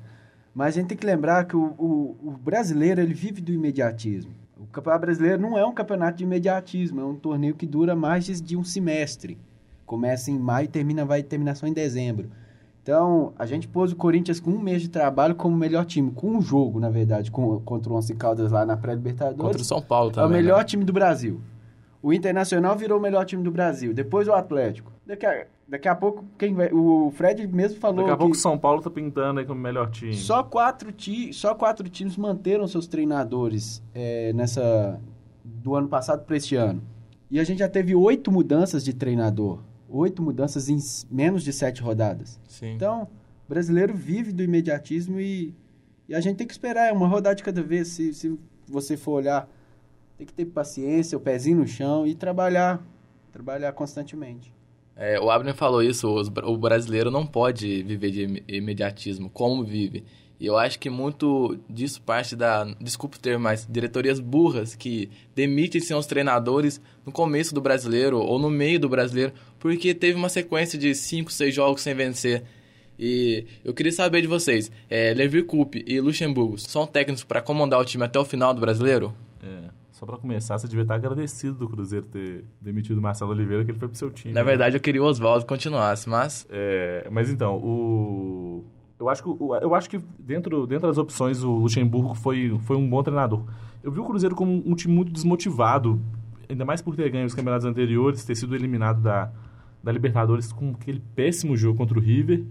Mas 0.54 0.76
a 0.76 0.80
gente 0.80 0.88
tem 0.88 0.98
que 0.98 1.06
lembrar 1.06 1.46
que 1.46 1.56
o, 1.56 1.74
o, 1.78 2.16
o 2.22 2.30
brasileiro 2.32 3.00
ele 3.00 3.14
vive 3.14 3.40
do 3.40 3.52
imediatismo. 3.52 4.32
O 4.58 4.66
campeonato 4.66 5.06
brasileiro 5.06 5.40
não 5.40 5.56
é 5.56 5.64
um 5.64 5.72
campeonato 5.72 6.18
de 6.18 6.24
imediatismo, 6.24 7.00
é 7.00 7.04
um 7.04 7.14
torneio 7.16 7.54
que 7.54 7.66
dura 7.66 7.96
mais 7.96 8.26
de- 8.26 8.40
de 8.42 8.56
um 8.56 8.62
semestre. 8.62 9.38
Começa 9.86 10.30
em 10.30 10.38
maio 10.38 10.66
e 10.66 10.68
termina, 10.68 11.04
vai 11.04 11.22
terminar 11.22 11.54
só 11.54 11.66
em 11.66 11.72
dezembro. 11.72 12.30
Então, 12.82 13.32
a 13.38 13.46
gente 13.46 13.68
pôs 13.68 13.92
o 13.92 13.96
Corinthians 13.96 14.40
com 14.40 14.50
um 14.50 14.58
mês 14.58 14.82
de 14.82 14.88
trabalho 14.88 15.36
como 15.36 15.56
melhor 15.56 15.84
time, 15.84 16.10
com 16.10 16.32
um 16.32 16.40
jogo, 16.42 16.80
na 16.80 16.90
verdade, 16.90 17.30
com, 17.30 17.60
contra 17.60 17.92
o 17.92 17.96
Once 17.96 18.12
Caldas 18.14 18.50
lá 18.50 18.66
na 18.66 18.76
pré-libertadores. 18.76 19.40
Contra 19.40 19.62
o 19.62 19.64
São 19.64 19.80
Paulo 19.80 20.08
É 20.08 20.12
o 20.12 20.14
também. 20.14 20.42
melhor 20.42 20.58
né? 20.58 20.64
time 20.64 20.84
do 20.84 20.92
Brasil. 20.92 21.40
O 22.02 22.12
Internacional 22.12 22.76
virou 22.76 22.98
o 22.98 23.00
melhor 23.00 23.24
time 23.24 23.44
do 23.44 23.52
Brasil. 23.52 23.94
Depois 23.94 24.26
o 24.26 24.32
Atlético. 24.32 24.90
Daqui 25.06 25.24
a, 25.24 25.46
daqui 25.68 25.86
a 25.86 25.94
pouco, 25.94 26.24
quem 26.36 26.52
vai, 26.54 26.70
o 26.72 27.12
Fred 27.14 27.46
mesmo 27.46 27.78
falou 27.78 27.98
Daqui 27.98 28.10
a 28.10 28.14
que 28.14 28.18
pouco 28.18 28.34
o 28.34 28.38
São 28.38 28.58
Paulo 28.58 28.82
tá 28.82 28.90
pintando 28.90 29.38
aí 29.38 29.46
como 29.46 29.60
melhor 29.60 29.88
time. 29.88 30.14
só, 30.14 30.42
quatro 30.42 30.90
ti, 30.90 31.32
só 31.32 31.54
quatro 31.54 31.88
times 31.88 32.16
manteram 32.16 32.66
seus 32.66 32.88
treinadores 32.88 33.80
é, 33.94 34.32
nessa 34.32 34.98
do 35.44 35.76
ano 35.76 35.86
passado 35.86 36.24
para 36.24 36.36
este 36.36 36.56
ano. 36.56 36.82
E 37.30 37.38
a 37.38 37.44
gente 37.44 37.60
já 37.60 37.68
teve 37.68 37.94
oito 37.94 38.32
mudanças 38.32 38.84
de 38.84 38.92
treinador. 38.92 39.60
Oito 39.94 40.22
mudanças 40.22 40.68
em 40.68 40.78
menos 41.10 41.44
de 41.44 41.52
sete 41.52 41.82
rodadas. 41.82 42.40
Sim. 42.48 42.72
Então, 42.74 43.08
o 43.46 43.48
brasileiro 43.48 43.94
vive 43.94 44.32
do 44.32 44.42
imediatismo 44.42 45.20
e, 45.20 45.54
e 46.08 46.14
a 46.14 46.20
gente 46.20 46.36
tem 46.36 46.46
que 46.46 46.52
esperar, 46.52 46.88
é 46.88 46.92
uma 46.92 47.06
rodada 47.06 47.34
de 47.36 47.42
cada 47.42 47.62
vez. 47.62 47.88
Se, 47.88 48.14
se 48.14 48.38
você 48.66 48.96
for 48.96 49.12
olhar, 49.12 49.48
tem 50.16 50.26
que 50.26 50.32
ter 50.32 50.46
paciência, 50.46 51.18
o 51.18 51.20
pezinho 51.20 51.58
no 51.58 51.66
chão 51.66 52.06
e 52.06 52.14
trabalhar, 52.14 52.82
trabalhar 53.30 53.72
constantemente. 53.72 54.52
É, 54.96 55.18
o 55.20 55.30
Abner 55.30 55.54
falou 55.54 55.82
isso, 55.82 56.08
os 56.08 56.28
o 56.28 56.56
brasileiro 56.56 57.10
não 57.10 57.26
pode 57.26 57.82
viver 57.82 58.10
de 58.10 58.24
im- 58.24 58.42
imediatismo, 58.48 59.28
como 59.30 59.64
vive. 59.64 60.04
E 60.38 60.46
eu 60.46 60.58
acho 60.58 60.76
que 60.78 60.90
muito 60.90 61.56
disso 61.70 62.02
parte 62.02 62.34
da, 62.34 62.64
desculpe 62.80 63.16
o 63.16 63.20
termo, 63.20 63.44
mas 63.44 63.64
diretorias 63.70 64.18
burras 64.18 64.74
que 64.74 65.08
demitem 65.36 65.80
seus 65.80 66.04
treinadores 66.04 66.80
no 67.06 67.12
começo 67.12 67.54
do 67.54 67.60
brasileiro 67.60 68.18
ou 68.18 68.40
no 68.40 68.50
meio 68.50 68.80
do 68.80 68.88
brasileiro, 68.88 69.32
porque 69.62 69.94
teve 69.94 70.18
uma 70.18 70.28
sequência 70.28 70.76
de 70.76 70.92
5, 70.92 71.30
6 71.32 71.54
jogos 71.54 71.82
sem 71.82 71.94
vencer. 71.94 72.42
E 72.98 73.46
eu 73.64 73.72
queria 73.72 73.92
saber 73.92 74.20
de 74.20 74.26
vocês, 74.26 74.72
é, 74.90 75.14
Levi 75.14 75.40
Coupe 75.44 75.84
e 75.86 76.00
Luxemburgo 76.00 76.58
são 76.58 76.84
técnicos 76.84 77.22
para 77.22 77.40
comandar 77.40 77.78
o 77.78 77.84
time 77.84 78.02
até 78.04 78.18
o 78.18 78.24
final 78.24 78.52
do 78.52 78.60
brasileiro? 78.60 79.14
É, 79.40 79.70
só 79.92 80.04
pra 80.04 80.16
começar, 80.16 80.58
você 80.58 80.66
devia 80.66 80.82
estar 80.82 80.96
agradecido 80.96 81.54
do 81.54 81.68
Cruzeiro 81.68 82.06
ter 82.06 82.44
demitido 82.60 82.98
o 82.98 83.00
Marcelo 83.00 83.30
Oliveira, 83.30 83.64
que 83.64 83.70
ele 83.70 83.78
foi 83.78 83.86
pro 83.86 83.96
seu 83.96 84.10
time. 84.10 84.34
Na 84.34 84.40
né? 84.40 84.46
verdade, 84.46 84.76
eu 84.76 84.80
queria 84.80 85.00
o 85.00 85.06
Oswaldo 85.06 85.46
continuasse, 85.46 86.08
mas 86.08 86.44
É, 86.50 87.06
mas 87.08 87.30
então, 87.30 87.56
o. 87.58 88.64
Eu 88.98 89.08
acho 89.08 89.22
que, 89.22 89.28
eu 89.28 89.74
acho 89.76 89.88
que 89.88 90.00
dentro, 90.18 90.66
dentro 90.66 90.88
das 90.88 90.98
opções, 90.98 91.44
o 91.44 91.52
Luxemburgo 91.52 92.14
foi, 92.14 92.58
foi 92.62 92.76
um 92.76 92.88
bom 92.88 93.00
treinador. 93.02 93.44
Eu 93.82 93.92
vi 93.92 94.00
o 94.00 94.04
Cruzeiro 94.04 94.34
como 94.34 94.60
um 94.66 94.74
time 94.74 94.92
muito 94.92 95.12
desmotivado, 95.12 96.00
ainda 96.48 96.64
mais 96.64 96.82
por 96.82 96.96
ter 96.96 97.08
ganho 97.10 97.26
os 97.26 97.34
campeonatos 97.34 97.66
anteriores, 97.66 98.24
ter 98.24 98.34
sido 98.34 98.54
eliminado 98.54 99.00
da, 99.00 99.32
da 99.82 99.90
Libertadores 99.92 100.52
com 100.52 100.70
aquele 100.70 101.00
péssimo 101.14 101.56
jogo 101.56 101.76
contra 101.78 101.98
o 101.98 102.00
River. 102.02 102.44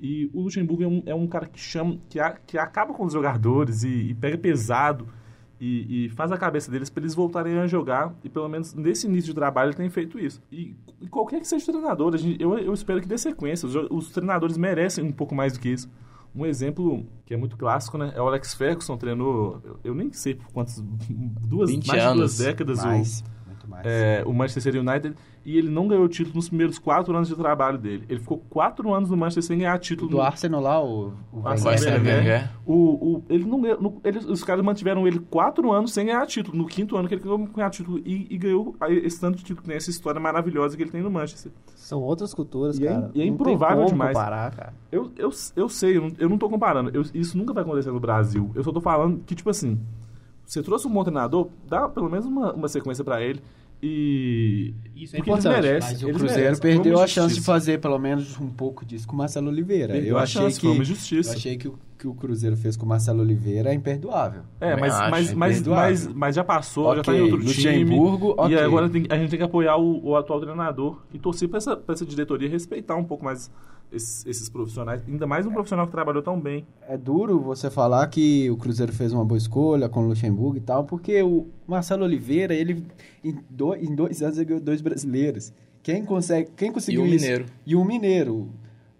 E 0.00 0.30
o 0.34 0.42
Luxemburgo 0.42 0.82
é 0.82 0.86
um, 0.86 1.02
é 1.06 1.14
um 1.14 1.26
cara 1.26 1.46
que 1.46 1.58
chama, 1.58 1.96
que, 2.08 2.20
a- 2.20 2.36
que 2.46 2.58
acaba 2.58 2.92
com 2.92 3.04
os 3.04 3.12
jogadores 3.12 3.82
e, 3.82 3.88
e 4.10 4.14
pega 4.14 4.36
pesado 4.36 5.06
e, 5.58 6.04
e 6.04 6.08
faz 6.10 6.30
a 6.30 6.36
cabeça 6.36 6.70
deles 6.70 6.90
para 6.90 7.02
eles 7.02 7.14
voltarem 7.14 7.56
a 7.58 7.66
jogar. 7.66 8.14
E 8.22 8.28
pelo 8.28 8.46
menos 8.48 8.74
nesse 8.74 9.06
início 9.06 9.28
de 9.30 9.34
trabalho 9.34 9.68
ele 9.70 9.76
tem 9.76 9.88
feito 9.88 10.18
isso. 10.18 10.42
E, 10.52 10.76
e 11.00 11.08
qualquer 11.08 11.40
que 11.40 11.48
seja 11.48 11.64
o 11.64 11.72
treinador, 11.72 12.14
a 12.14 12.18
gente- 12.18 12.40
eu, 12.42 12.58
eu 12.58 12.74
espero 12.74 13.00
que 13.00 13.08
dê 13.08 13.16
sequência. 13.16 13.66
Os, 13.66 13.74
os 13.90 14.10
treinadores 14.10 14.58
merecem 14.58 15.02
um 15.02 15.12
pouco 15.12 15.34
mais 15.34 15.54
do 15.54 15.60
que 15.60 15.70
isso. 15.70 15.90
Um 16.34 16.44
exemplo 16.44 17.06
que 17.24 17.32
é 17.32 17.36
muito 17.38 17.56
clássico, 17.56 17.96
né? 17.96 18.12
É 18.14 18.20
o 18.20 18.26
Alex 18.28 18.52
Ferguson, 18.52 18.98
treinou, 18.98 19.62
eu, 19.64 19.80
eu 19.82 19.94
nem 19.94 20.12
sei 20.12 20.34
por 20.34 20.46
quantas, 20.52 20.84
duas, 21.48 21.70
20 21.70 21.86
mais 21.86 22.02
de 22.02 22.06
duas 22.08 22.18
anos. 22.20 22.38
décadas 22.38 22.80
o- 22.80 22.86
Mais, 22.86 23.22
mais. 23.22 23.24
É, 23.84 24.22
o 24.26 24.32
Manchester 24.32 24.74
United 24.76 25.14
e 25.44 25.56
ele 25.56 25.68
não 25.70 25.86
ganhou 25.86 26.04
o 26.04 26.08
título 26.08 26.34
nos 26.36 26.48
primeiros 26.48 26.78
quatro 26.78 27.14
anos 27.14 27.28
de 27.28 27.36
trabalho 27.36 27.78
dele. 27.78 28.04
Ele 28.08 28.18
ficou 28.20 28.38
quatro 28.50 28.92
anos 28.92 29.10
no 29.10 29.16
Manchester 29.16 29.44
sem 29.44 29.58
ganhar 29.58 29.78
título. 29.78 30.10
Do 30.10 30.16
no- 30.16 30.22
Arsenal 30.22 30.60
lá, 30.60 30.82
o, 30.82 31.12
o 31.32 31.40
Vai 31.40 31.56
vai 31.56 31.78
ser 31.78 31.92
Wenger. 32.00 32.16
Wenger. 32.18 32.50
O, 32.66 32.74
o, 32.74 33.24
ele 33.28 33.44
não 33.44 33.60
ganhou, 33.60 33.80
no- 33.80 34.00
eles- 34.02 34.24
os 34.24 34.42
caras 34.42 34.64
mantiveram 34.64 35.06
ele 35.06 35.20
quatro 35.20 35.70
anos 35.72 35.92
sem 35.92 36.06
ganhar 36.06 36.26
título. 36.26 36.56
No 36.58 36.66
quinto 36.66 36.96
ano 36.96 37.06
que 37.06 37.14
ele 37.14 37.22
ganhou 37.22 37.38
ganhar 37.38 37.70
título 37.70 37.98
e, 38.04 38.26
e 38.28 38.36
ganhou 38.38 38.74
esse 38.88 39.20
tanto 39.20 39.36
de 39.38 39.44
título 39.44 39.62
que 39.62 39.68
tem 39.68 39.76
essa 39.76 39.90
história 39.90 40.20
maravilhosa 40.20 40.76
que 40.76 40.82
ele 40.82 40.90
tem 40.90 41.02
no 41.02 41.10
Manchester. 41.10 41.52
São 41.76 42.02
outras 42.02 42.34
culturas, 42.34 42.78
E 42.78 42.86
é- 42.86 42.90
cara. 42.90 42.98
e 42.98 43.02
é 43.02 43.06
Não 43.06 43.12
tem 43.12 43.28
improvável 43.28 43.76
como 43.84 43.88
demais. 43.90 44.16
comparar, 44.16 44.50
cara. 44.50 44.74
Eu, 44.90 45.12
eu, 45.16 45.30
eu 45.54 45.68
sei, 45.68 45.96
eu 45.96 46.00
não, 46.02 46.10
eu 46.18 46.28
não 46.28 46.38
tô 46.38 46.48
comparando. 46.48 46.90
Eu- 46.92 47.04
isso 47.14 47.38
nunca 47.38 47.52
vai 47.54 47.62
acontecer 47.62 47.92
no 47.92 48.00
Brasil. 48.00 48.50
Eu 48.54 48.64
só 48.64 48.72
tô 48.72 48.80
falando 48.80 49.22
que, 49.24 49.34
tipo 49.36 49.48
assim, 49.50 49.78
você 50.46 50.62
trouxe 50.62 50.86
um 50.86 50.90
bom 50.90 51.02
treinador, 51.04 51.48
dá 51.68 51.88
pelo 51.88 52.08
menos 52.08 52.24
uma, 52.24 52.52
uma 52.52 52.68
sequência 52.68 53.02
pra 53.04 53.20
ele. 53.20 53.40
E. 53.82 54.74
Isso 54.94 55.14
é 55.14 55.18
porque 55.18 55.30
eles 55.30 55.44
importante. 55.44 55.62
merecem. 55.62 55.92
Mas 55.92 56.02
o 56.02 56.06
eles 56.06 56.16
Cruzeiro 56.16 56.42
merecem. 56.44 56.62
perdeu 56.62 57.00
a 57.00 57.06
chance 57.06 57.34
de 57.34 57.40
fazer 57.42 57.78
pelo 57.80 57.98
menos 57.98 58.40
um 58.40 58.48
pouco 58.48 58.84
disso 58.86 59.06
com 59.06 59.14
o 59.14 59.18
Marcelo 59.18 59.48
Oliveira. 59.48 59.92
Perdeu 59.92 60.12
eu 60.12 60.18
a 60.18 60.22
achei 60.22 60.42
chance, 60.42 60.56
que 60.60 60.66
foi 60.66 60.74
uma 60.76 60.82
eu 60.84 61.32
achei 61.32 61.56
que 61.56 61.68
o 61.68 61.78
que 61.98 62.06
o 62.06 62.14
Cruzeiro 62.14 62.56
fez 62.58 62.76
com 62.76 62.84
o 62.84 62.88
Marcelo 62.88 63.20
Oliveira 63.22 63.70
é 63.70 63.74
imperdoável. 63.74 64.42
É, 64.60 64.76
mas, 64.76 64.92
mas, 65.10 65.30
É 65.30 65.34
mas, 65.34 65.56
imperdoável. 65.60 65.90
mas, 65.90 66.06
mas 66.14 66.36
já 66.36 66.44
passou, 66.44 66.94
já 66.94 67.02
tá 67.02 67.14
em 67.14 67.22
outro 67.22 67.38
Luxemburgo, 67.38 68.34
time. 68.34 68.52
E 68.52 68.54
ok. 68.54 68.58
agora 68.58 68.88
tem- 68.90 69.06
a 69.08 69.16
gente 69.16 69.30
tem 69.30 69.38
que 69.38 69.44
apoiar 69.44 69.76
o, 69.78 70.04
o 70.06 70.14
atual 70.16 70.38
treinador 70.40 71.00
e 71.12 71.18
torcer 71.18 71.48
pra 71.48 71.56
essa, 71.58 71.74
pra 71.76 71.94
essa 71.94 72.04
diretoria 72.04 72.48
respeitar 72.50 72.96
um 72.96 73.04
pouco 73.04 73.24
mais 73.24 73.50
esses, 73.92 74.24
esses 74.26 74.48
profissionais. 74.48 75.02
Ainda 75.06 75.26
mais 75.26 75.46
um 75.46 75.52
profissional 75.52 75.86
que 75.86 75.92
trabalhou 75.92 76.22
tão 76.22 76.40
bem. 76.40 76.66
É 76.88 76.96
duro 76.96 77.38
você 77.40 77.70
falar 77.70 78.06
que 78.08 78.50
o 78.50 78.56
Cruzeiro 78.56 78.92
fez 78.92 79.12
uma 79.12 79.24
boa 79.24 79.38
escolha 79.38 79.88
com 79.88 80.04
o 80.04 80.08
Luxemburgo 80.08 80.56
e 80.56 80.60
tal, 80.60 80.84
porque 80.84 81.22
o 81.22 81.46
Marcelo 81.66 82.04
Oliveira, 82.04 82.54
ele 82.54 82.84
em, 83.24 83.38
do- 83.48 83.74
em 83.74 83.94
dois 83.94 84.22
anos 84.22 84.36
ele 84.36 84.46
ganhou 84.46 84.62
dois 84.62 84.80
brasileiros. 84.80 85.52
Quem 85.82 86.04
consegue, 86.04 86.50
quem 86.56 86.68
E 86.70 86.72
conseguiu 86.72 87.02
o 87.02 87.06
isso? 87.06 87.24
Mineiro. 87.24 87.46
E 87.64 87.76
um 87.76 87.84
mineiro. 87.84 88.48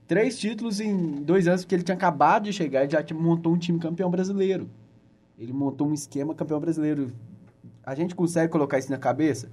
Três 0.07 0.39
títulos 0.39 0.79
em 0.81 0.97
dois 1.25 1.49
anos, 1.49 1.63
porque 1.65 1.75
ele 1.75 1.83
tinha 1.83 1.97
acabado 1.97 2.45
de 2.45 2.53
chegar 2.53 2.85
e 2.85 2.89
já 2.91 3.05
montou 3.13 3.53
um 3.53 3.59
time 3.59 3.79
campeão 3.81 4.09
brasileiro. 4.09 4.69
Ele 5.37 5.53
montou 5.53 5.89
um 5.89 5.93
esquema 5.93 6.33
campeão 6.35 6.61
brasileiro. 6.61 7.09
A 7.85 7.95
gente 7.95 8.15
consegue 8.15 8.51
colocar 8.53 8.79
isso 8.79 8.91
na 8.91 8.99
cabeça? 8.99 9.49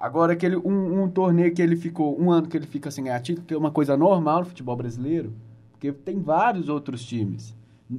Agora, 0.00 0.32
aquele, 0.32 0.56
um, 0.56 1.02
um 1.02 1.10
torneio 1.10 1.52
que 1.52 1.60
ele 1.60 1.76
ficou, 1.76 2.18
um 2.18 2.30
ano 2.30 2.48
que 2.48 2.56
ele 2.56 2.66
fica 2.66 2.90
sem 2.90 3.04
ganhar 3.04 3.20
título, 3.20 3.46
que 3.46 3.52
é 3.52 3.58
uma 3.58 3.70
coisa 3.70 3.98
normal 3.98 4.40
no 4.40 4.46
futebol 4.46 4.74
brasileiro, 4.74 5.30
porque 5.72 5.92
tem 5.92 6.18
vários 6.18 6.70
outros 6.70 7.04
times. 7.04 7.54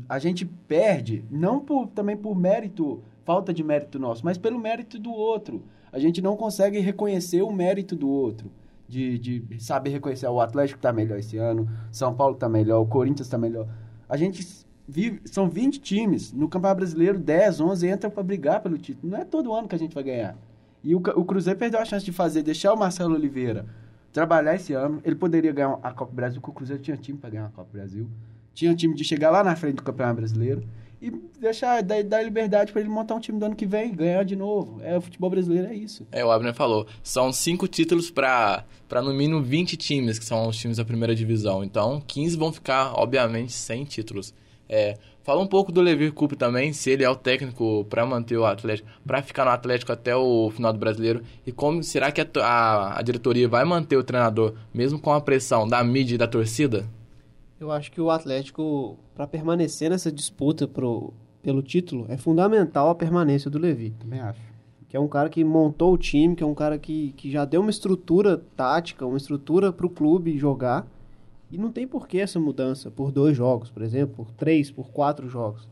A 0.09 0.17
gente 0.17 0.43
perde, 0.43 1.23
não 1.29 1.59
por, 1.59 1.85
também 1.89 2.17
por 2.17 2.35
mérito, 2.35 3.03
falta 3.23 3.53
de 3.53 3.63
mérito 3.63 3.99
nosso, 3.99 4.25
mas 4.25 4.35
pelo 4.35 4.57
mérito 4.57 4.97
do 4.97 5.11
outro. 5.11 5.61
A 5.91 5.99
gente 5.99 6.23
não 6.23 6.35
consegue 6.35 6.79
reconhecer 6.79 7.43
o 7.43 7.51
mérito 7.51 7.95
do 7.95 8.09
outro. 8.09 8.49
De, 8.89 9.19
de 9.19 9.59
saber 9.59 9.91
reconhecer 9.91 10.27
o 10.27 10.41
Atlético 10.41 10.79
está 10.79 10.91
melhor 10.91 11.19
esse 11.19 11.37
ano, 11.37 11.69
São 11.91 12.13
Paulo 12.13 12.33
está 12.33 12.49
melhor, 12.49 12.81
o 12.81 12.85
Corinthians 12.85 13.27
está 13.27 13.37
melhor. 13.37 13.67
A 14.09 14.17
gente 14.17 14.45
vive, 14.87 15.21
são 15.25 15.47
20 15.47 15.79
times, 15.79 16.33
no 16.33 16.49
Campeonato 16.49 16.79
Brasileiro 16.79 17.19
10, 17.19 17.61
11 17.61 17.89
entram 17.89 18.11
para 18.11 18.23
brigar 18.23 18.61
pelo 18.61 18.77
título. 18.77 19.11
Não 19.11 19.19
é 19.19 19.23
todo 19.23 19.53
ano 19.53 19.67
que 19.67 19.75
a 19.75 19.79
gente 19.79 19.93
vai 19.93 20.03
ganhar. 20.03 20.35
E 20.83 20.95
o, 20.95 20.97
o 20.97 21.25
Cruzeiro 21.25 21.59
perdeu 21.59 21.79
a 21.79 21.85
chance 21.85 22.05
de 22.05 22.11
fazer, 22.11 22.41
deixar 22.41 22.73
o 22.73 22.77
Marcelo 22.77 23.15
Oliveira 23.15 23.65
trabalhar 24.11 24.55
esse 24.55 24.73
ano. 24.73 25.01
Ele 25.03 25.15
poderia 25.15 25.51
ganhar 25.51 25.79
a 25.81 25.91
Copa 25.91 26.11
do 26.11 26.15
Brasil, 26.15 26.41
porque 26.41 26.51
o 26.51 26.53
Cruzeiro 26.53 26.81
tinha 26.81 26.97
time 26.97 27.17
para 27.17 27.29
ganhar 27.29 27.45
a 27.45 27.49
Copa 27.49 27.69
do 27.71 27.73
Brasil. 27.73 28.07
Tinha 28.53 28.75
time 28.75 28.93
de 28.93 29.03
chegar 29.03 29.31
lá 29.31 29.43
na 29.43 29.55
frente 29.55 29.75
do 29.75 29.83
Campeonato 29.83 30.17
Brasileiro 30.17 30.63
e 31.01 31.09
deixar, 31.39 31.81
dar, 31.81 32.03
dar 32.03 32.21
liberdade 32.21 32.71
para 32.71 32.81
ele 32.81 32.89
montar 32.89 33.15
um 33.15 33.19
time 33.19 33.39
do 33.39 33.45
ano 33.45 33.55
que 33.55 33.65
vem 33.65 33.91
ganhar 33.91 34.23
de 34.23 34.35
novo. 34.35 34.79
É, 34.83 34.95
o 34.97 35.01
futebol 35.01 35.29
brasileiro 35.29 35.67
é 35.67 35.73
isso. 35.73 36.05
É, 36.11 36.23
o 36.23 36.29
Abner 36.29 36.53
falou. 36.53 36.85
São 37.01 37.33
cinco 37.33 37.67
títulos 37.67 38.11
pra 38.11 38.65
no 39.03 39.13
mínimo 39.13 39.41
20 39.41 39.75
times, 39.77 40.19
que 40.19 40.25
são 40.25 40.47
os 40.47 40.57
times 40.57 40.77
da 40.77 40.85
primeira 40.85 41.15
divisão. 41.15 41.63
Então, 41.63 42.03
15 42.05 42.37
vão 42.37 42.53
ficar, 42.53 42.93
obviamente, 42.93 43.51
sem 43.51 43.83
títulos. 43.83 44.33
É, 44.73 44.97
fala 45.21 45.41
um 45.41 45.47
pouco 45.47 45.69
do 45.69 45.81
Levir 45.81 46.13
Coupe 46.13 46.37
também, 46.37 46.71
se 46.71 46.89
ele 46.89 47.03
é 47.03 47.09
o 47.09 47.15
técnico 47.15 47.85
pra 47.89 48.05
manter 48.05 48.37
o 48.37 48.45
Atlético, 48.45 48.87
pra 49.05 49.21
ficar 49.21 49.43
no 49.43 49.51
Atlético 49.51 49.91
até 49.91 50.15
o 50.15 50.49
final 50.49 50.71
do 50.71 50.79
brasileiro. 50.79 51.21
E 51.45 51.51
como 51.51 51.83
será 51.83 52.09
que 52.09 52.21
a, 52.21 52.27
a, 52.41 52.99
a 52.99 53.01
diretoria 53.01 53.49
vai 53.49 53.65
manter 53.65 53.97
o 53.97 54.03
treinador, 54.03 54.53
mesmo 54.73 54.97
com 54.97 55.11
a 55.11 55.19
pressão 55.19 55.67
da 55.67 55.83
mídia 55.83 56.15
e 56.15 56.17
da 56.17 56.25
torcida? 56.25 56.85
Eu 57.59 57.69
acho 57.69 57.91
que 57.91 57.99
o 57.99 58.09
Atlético, 58.09 58.97
para 59.13 59.27
permanecer 59.27 59.89
nessa 59.89 60.09
disputa 60.09 60.65
pro, 60.65 61.13
pelo 61.43 61.61
título, 61.61 62.05
é 62.07 62.15
fundamental 62.15 62.89
a 62.89 62.95
permanência 62.95 63.51
do 63.51 63.59
Levi. 63.59 63.91
Também 63.99 64.21
acho. 64.21 64.39
Que 64.87 64.95
é 64.95 64.99
um 64.99 65.07
cara 65.07 65.29
que 65.29 65.43
montou 65.43 65.93
o 65.93 65.97
time, 65.97 66.35
que 66.35 66.43
é 66.43 66.45
um 66.45 66.55
cara 66.55 66.79
que, 66.79 67.13
que 67.17 67.29
já 67.29 67.43
deu 67.43 67.61
uma 67.61 67.69
estrutura 67.69 68.41
tática, 68.55 69.05
uma 69.05 69.17
estrutura 69.17 69.71
para 69.71 69.85
o 69.85 69.89
clube 69.89 70.37
jogar. 70.37 70.87
E 71.51 71.57
não 71.57 71.71
tem 71.71 71.85
por 71.85 72.07
que 72.07 72.19
essa 72.19 72.39
mudança 72.39 72.89
por 72.89 73.11
dois 73.11 73.35
jogos, 73.35 73.69
por 73.69 73.81
exemplo, 73.81 74.25
por 74.25 74.31
três, 74.31 74.71
por 74.71 74.89
quatro 74.89 75.27
jogos. 75.27 75.67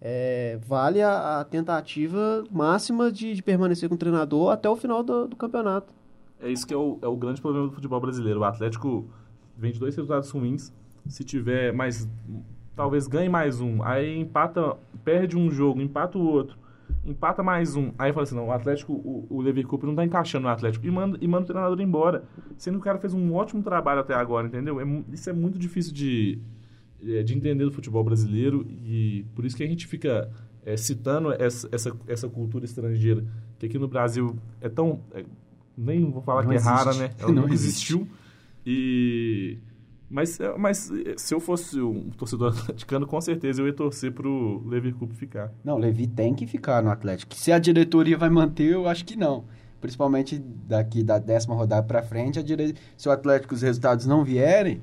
É, 0.00 0.58
vale 0.66 1.00
a, 1.00 1.40
a 1.40 1.44
tentativa 1.44 2.42
máxima 2.50 3.12
de, 3.12 3.34
de 3.34 3.42
permanecer 3.42 3.88
com 3.88 3.94
o 3.94 3.98
treinador 3.98 4.50
até 4.50 4.68
o 4.68 4.74
final 4.74 5.02
do, 5.02 5.28
do 5.28 5.36
campeonato. 5.36 5.94
É 6.40 6.50
isso 6.50 6.66
que 6.66 6.74
é 6.74 6.76
o, 6.76 6.98
é 7.00 7.06
o 7.06 7.16
grande 7.16 7.40
problema 7.40 7.68
do 7.68 7.72
futebol 7.72 8.00
brasileiro. 8.00 8.40
O 8.40 8.44
Atlético 8.44 9.06
vem 9.56 9.70
de 9.70 9.78
dois 9.78 9.94
resultados 9.94 10.28
ruins. 10.30 10.72
Se 11.06 11.22
tiver 11.22 11.72
mais. 11.72 12.08
Talvez 12.74 13.06
ganhe 13.06 13.28
mais 13.28 13.60
um. 13.60 13.80
Aí 13.84 14.18
empata, 14.18 14.76
perde 15.04 15.36
um 15.36 15.48
jogo, 15.50 15.80
empata 15.80 16.18
o 16.18 16.26
outro. 16.26 16.58
Empata 17.04 17.42
mais 17.42 17.74
um. 17.74 17.92
Aí 17.98 18.12
fala 18.12 18.22
assim: 18.24 18.34
não, 18.36 18.46
o 18.46 18.52
Atlético, 18.52 18.92
o, 18.92 19.26
o 19.28 19.40
Lever 19.40 19.66
Coupe 19.66 19.84
não 19.86 19.94
tá 19.94 20.04
encaixando 20.04 20.44
no 20.44 20.48
Atlético. 20.52 20.86
E 20.86 20.90
manda, 20.90 21.18
e 21.20 21.26
manda 21.26 21.42
o 21.44 21.46
treinador 21.46 21.80
embora. 21.80 22.24
Sendo 22.56 22.74
que 22.74 22.80
o 22.80 22.84
cara 22.84 22.98
fez 22.98 23.12
um 23.12 23.34
ótimo 23.34 23.62
trabalho 23.62 24.00
até 24.00 24.14
agora, 24.14 24.46
entendeu? 24.46 24.80
É 24.80 24.84
isso 25.12 25.28
é 25.28 25.32
muito 25.32 25.58
difícil 25.58 25.92
de, 25.92 26.38
é, 27.04 27.22
de 27.24 27.34
entender 27.36 27.64
do 27.64 27.72
futebol 27.72 28.04
brasileiro. 28.04 28.64
E 28.84 29.26
por 29.34 29.44
isso 29.44 29.56
que 29.56 29.64
a 29.64 29.66
gente 29.66 29.86
fica 29.86 30.30
é, 30.64 30.76
citando 30.76 31.32
essa, 31.32 31.68
essa, 31.72 31.92
essa 32.06 32.28
cultura 32.28 32.64
estrangeira. 32.64 33.24
Que 33.58 33.66
aqui 33.66 33.78
no 33.78 33.88
Brasil 33.88 34.36
é 34.60 34.68
tão. 34.68 35.00
é, 35.12 35.24
nem 35.76 36.08
vou 36.08 36.22
falar 36.22 36.44
Não 36.44 36.50
que 36.50 36.56
é 36.56 36.60
rara, 36.60 36.90
existe. 36.90 37.02
né? 37.02 37.14
Ela 37.18 37.32
Não 37.32 37.48
existe. 37.48 37.94
existiu. 37.94 38.08
E. 38.64 39.58
Mas, 40.12 40.38
é, 40.38 40.58
mas 40.58 40.90
é, 40.90 41.14
se 41.16 41.34
eu 41.34 41.40
fosse 41.40 41.80
um 41.80 42.10
torcedor 42.10 42.52
atleticano, 42.60 43.06
com 43.06 43.18
certeza 43.18 43.62
eu 43.62 43.66
ia 43.66 43.72
torcer 43.72 44.12
pro 44.12 44.62
Lever 44.66 44.94
Coupe 44.94 45.14
ficar. 45.14 45.50
Não, 45.64 45.76
o 45.76 45.78
Levi 45.78 46.06
tem 46.06 46.34
que 46.34 46.46
ficar 46.46 46.82
no 46.82 46.90
Atlético. 46.90 47.34
Se 47.34 47.50
a 47.50 47.58
diretoria 47.58 48.18
vai 48.18 48.28
manter, 48.28 48.74
eu 48.74 48.86
acho 48.86 49.06
que 49.06 49.16
não. 49.16 49.44
Principalmente 49.80 50.38
daqui 50.38 51.02
da 51.02 51.18
décima 51.18 51.54
rodada 51.54 51.86
pra 51.86 52.02
frente, 52.02 52.38
a 52.38 52.42
dire... 52.42 52.74
se 52.94 53.08
o 53.08 53.12
Atlético 53.12 53.54
os 53.54 53.62
resultados 53.62 54.04
não 54.04 54.22
vierem, 54.22 54.82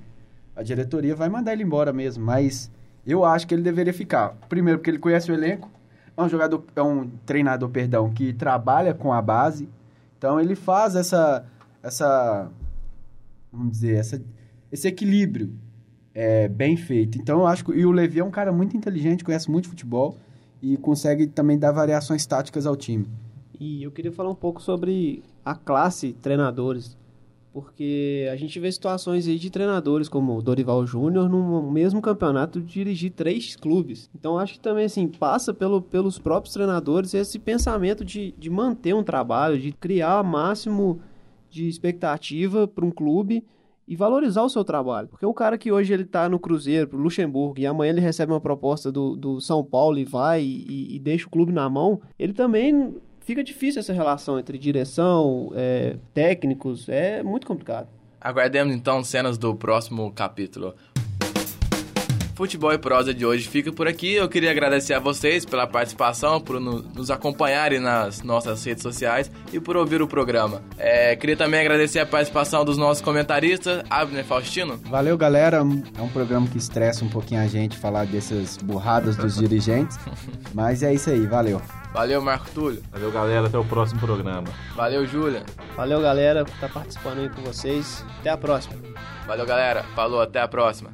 a 0.56 0.64
diretoria 0.64 1.16
vai 1.16 1.30
mandar 1.30 1.54
ele 1.54 1.64
embora 1.64 1.94
mesmo. 1.94 2.26
Mas 2.26 2.72
eu 3.06 3.24
acho 3.24 3.46
que 3.46 3.54
ele 3.54 3.62
deveria 3.62 3.94
ficar. 3.94 4.30
Primeiro, 4.50 4.80
porque 4.80 4.90
ele 4.90 4.98
conhece 4.98 5.32
o 5.32 5.36
elenco, 5.36 5.70
é 6.18 6.22
um 6.24 6.28
jogador, 6.28 6.66
é 6.76 6.82
um 6.82 7.08
treinador, 7.26 7.70
perdão, 7.70 8.10
que 8.10 8.34
trabalha 8.34 8.96
com 8.96 9.14
a 9.14 9.22
base. 9.22 9.70
Então 10.18 10.40
ele 10.40 10.56
faz 10.56 10.96
essa, 10.96 11.46
essa, 11.84 12.50
vamos 13.54 13.72
dizer, 13.72 13.96
essa, 13.96 14.20
esse 14.72 14.88
equilíbrio 14.88 15.52
é, 16.14 16.48
bem 16.48 16.76
feito. 16.76 17.18
Então 17.18 17.40
eu 17.40 17.48
acho 17.48 17.66
que 17.66 17.72
e 17.72 17.86
o 17.86 17.92
Levi 17.92 18.20
é 18.20 18.24
um 18.24 18.32
cara 18.32 18.52
muito 18.52 18.76
inteligente, 18.76 19.24
conhece 19.24 19.50
muito 19.50 19.70
futebol 19.70 20.18
e 20.62 20.78
consegue 20.78 21.28
também 21.28 21.58
dar 21.58 21.72
variações 21.72 22.26
táticas 22.26 22.66
ao 22.66 22.76
time. 22.76 23.08
E 23.60 23.84
eu 23.84 23.92
queria 23.92 24.12
falar 24.12 24.30
um 24.30 24.36
pouco 24.36 24.62
sobre 24.62 25.24
a 25.44 25.56
classe 25.56 26.14
treinadores, 26.22 26.98
porque 27.52 28.28
a 28.32 28.36
gente 28.36 28.60
vê 28.60 28.72
situações 28.72 29.28
aí 29.28 29.38
de 29.38 29.50
treinadores 29.50 30.08
como 30.08 30.38
o 30.38 30.42
Dorival 30.42 30.86
Júnior 30.86 31.28
no 31.30 31.70
mesmo 31.72 32.02
campeonato 32.02 32.62
dirigir 32.62 33.12
três 33.12 33.56
clubes. 33.56 34.10
Então 34.14 34.38
acho 34.38 34.54
que 34.54 34.60
também 34.60 34.86
assim 34.86 35.08
passa 35.08 35.54
pelo, 35.54 35.82
pelos 35.82 36.20
próprios 36.20 36.54
treinadores 36.54 37.14
esse 37.14 37.40
pensamento 37.40 38.06
de, 38.06 38.34
de 38.38 38.50
manter 38.50 38.94
um 38.94 39.04
trabalho, 39.04 39.60
de 39.60 39.72
criar 39.72 40.22
o 40.22 40.26
máximo 40.26 41.00
de 41.50 41.68
expectativa 41.68 42.68
para 42.68 42.86
um 42.86 42.92
clube 42.92 43.44
e 43.90 43.96
valorizar 43.96 44.44
o 44.44 44.50
seu 44.50 44.64
trabalho. 44.64 45.08
Porque 45.08 45.26
o 45.26 45.34
cara 45.34 45.58
que 45.58 45.72
hoje 45.72 45.92
ele 45.92 46.06
tá 46.06 46.30
no 46.30 46.38
Cruzeiro, 46.38 46.88
pro 46.88 47.00
Luxemburgo, 47.00 47.60
e 47.60 47.66
amanhã 47.66 47.90
ele 47.90 48.00
recebe 48.00 48.32
uma 48.32 48.40
proposta 48.40 48.92
do, 48.92 49.16
do 49.16 49.42
São 49.42 49.64
Paulo 49.64 49.98
e 49.98 50.06
vai 50.06 50.44
e, 50.44 50.96
e 50.96 51.00
deixa 51.00 51.26
o 51.26 51.30
clube 51.32 51.52
na 51.52 51.68
mão, 51.68 52.00
ele 52.20 52.32
também 52.32 52.96
fica 53.22 53.44
difícil 53.44 53.80
essa 53.80 53.92
relação 53.92 54.38
entre 54.38 54.60
direção, 54.60 55.52
é, 55.56 55.98
técnicos, 56.14 56.88
é 56.88 57.24
muito 57.24 57.48
complicado. 57.48 57.88
Aguardemos 58.22 58.76
então 58.76 59.04
cenas 59.04 59.38
do 59.38 59.56
próximo 59.56 60.12
capítulo. 60.12 60.76
Futebol 62.40 62.72
e 62.72 62.78
prosa 62.78 63.14
de 63.14 63.26
hoje 63.26 63.50
fica 63.50 63.70
por 63.70 63.86
aqui. 63.86 64.14
Eu 64.14 64.30
queria 64.30 64.50
agradecer 64.50 64.94
a 64.94 65.00
vocês 65.00 65.44
pela 65.44 65.68
participação, 65.68 66.40
por 66.40 66.58
no- 66.58 66.82
nos 66.96 67.12
acompanharem 67.12 67.82
nas 67.82 68.24
nossas 68.24 68.64
redes 68.64 68.82
sociais 68.82 69.30
e 69.52 69.60
por 69.60 69.76
ouvir 69.76 70.02
o 70.02 70.08
programa. 70.08 70.62
É, 70.78 71.18
queria 71.18 71.36
também 71.36 71.60
agradecer 71.60 72.00
a 72.00 72.06
participação 72.06 72.64
dos 72.64 72.78
nossos 72.78 73.04
comentaristas, 73.04 73.84
Abner 73.90 74.24
Faustino. 74.24 74.78
Valeu, 74.86 75.18
galera. 75.18 75.58
É 75.58 76.02
um 76.02 76.08
programa 76.08 76.48
que 76.48 76.58
estressa 76.58 77.04
um 77.04 77.10
pouquinho 77.10 77.42
a 77.42 77.48
gente 77.48 77.76
falar 77.78 78.06
dessas 78.06 78.56
burradas 78.56 79.18
dos 79.18 79.36
dirigentes. 79.38 80.00
Mas 80.54 80.82
é 80.82 80.94
isso 80.94 81.10
aí, 81.10 81.28
valeu. 81.28 81.62
Valeu, 81.94 82.22
Marco 82.22 82.50
Túlio. 82.52 82.82
Valeu, 82.90 83.12
galera. 83.12 83.48
Até 83.48 83.58
o 83.58 83.66
próximo 83.66 84.00
programa. 84.00 84.48
Valeu, 84.78 85.06
Júlia. 85.06 85.44
Valeu, 85.76 86.02
galera, 86.02 86.46
por 86.46 86.54
estar 86.54 86.70
participando 86.70 87.20
aí 87.20 87.28
com 87.28 87.42
vocês. 87.42 88.06
Até 88.22 88.30
a 88.30 88.38
próxima. 88.38 88.76
Valeu, 89.28 89.46
galera. 89.46 89.84
Falou, 89.94 90.22
até 90.22 90.40
a 90.40 90.48
próxima. 90.48 90.90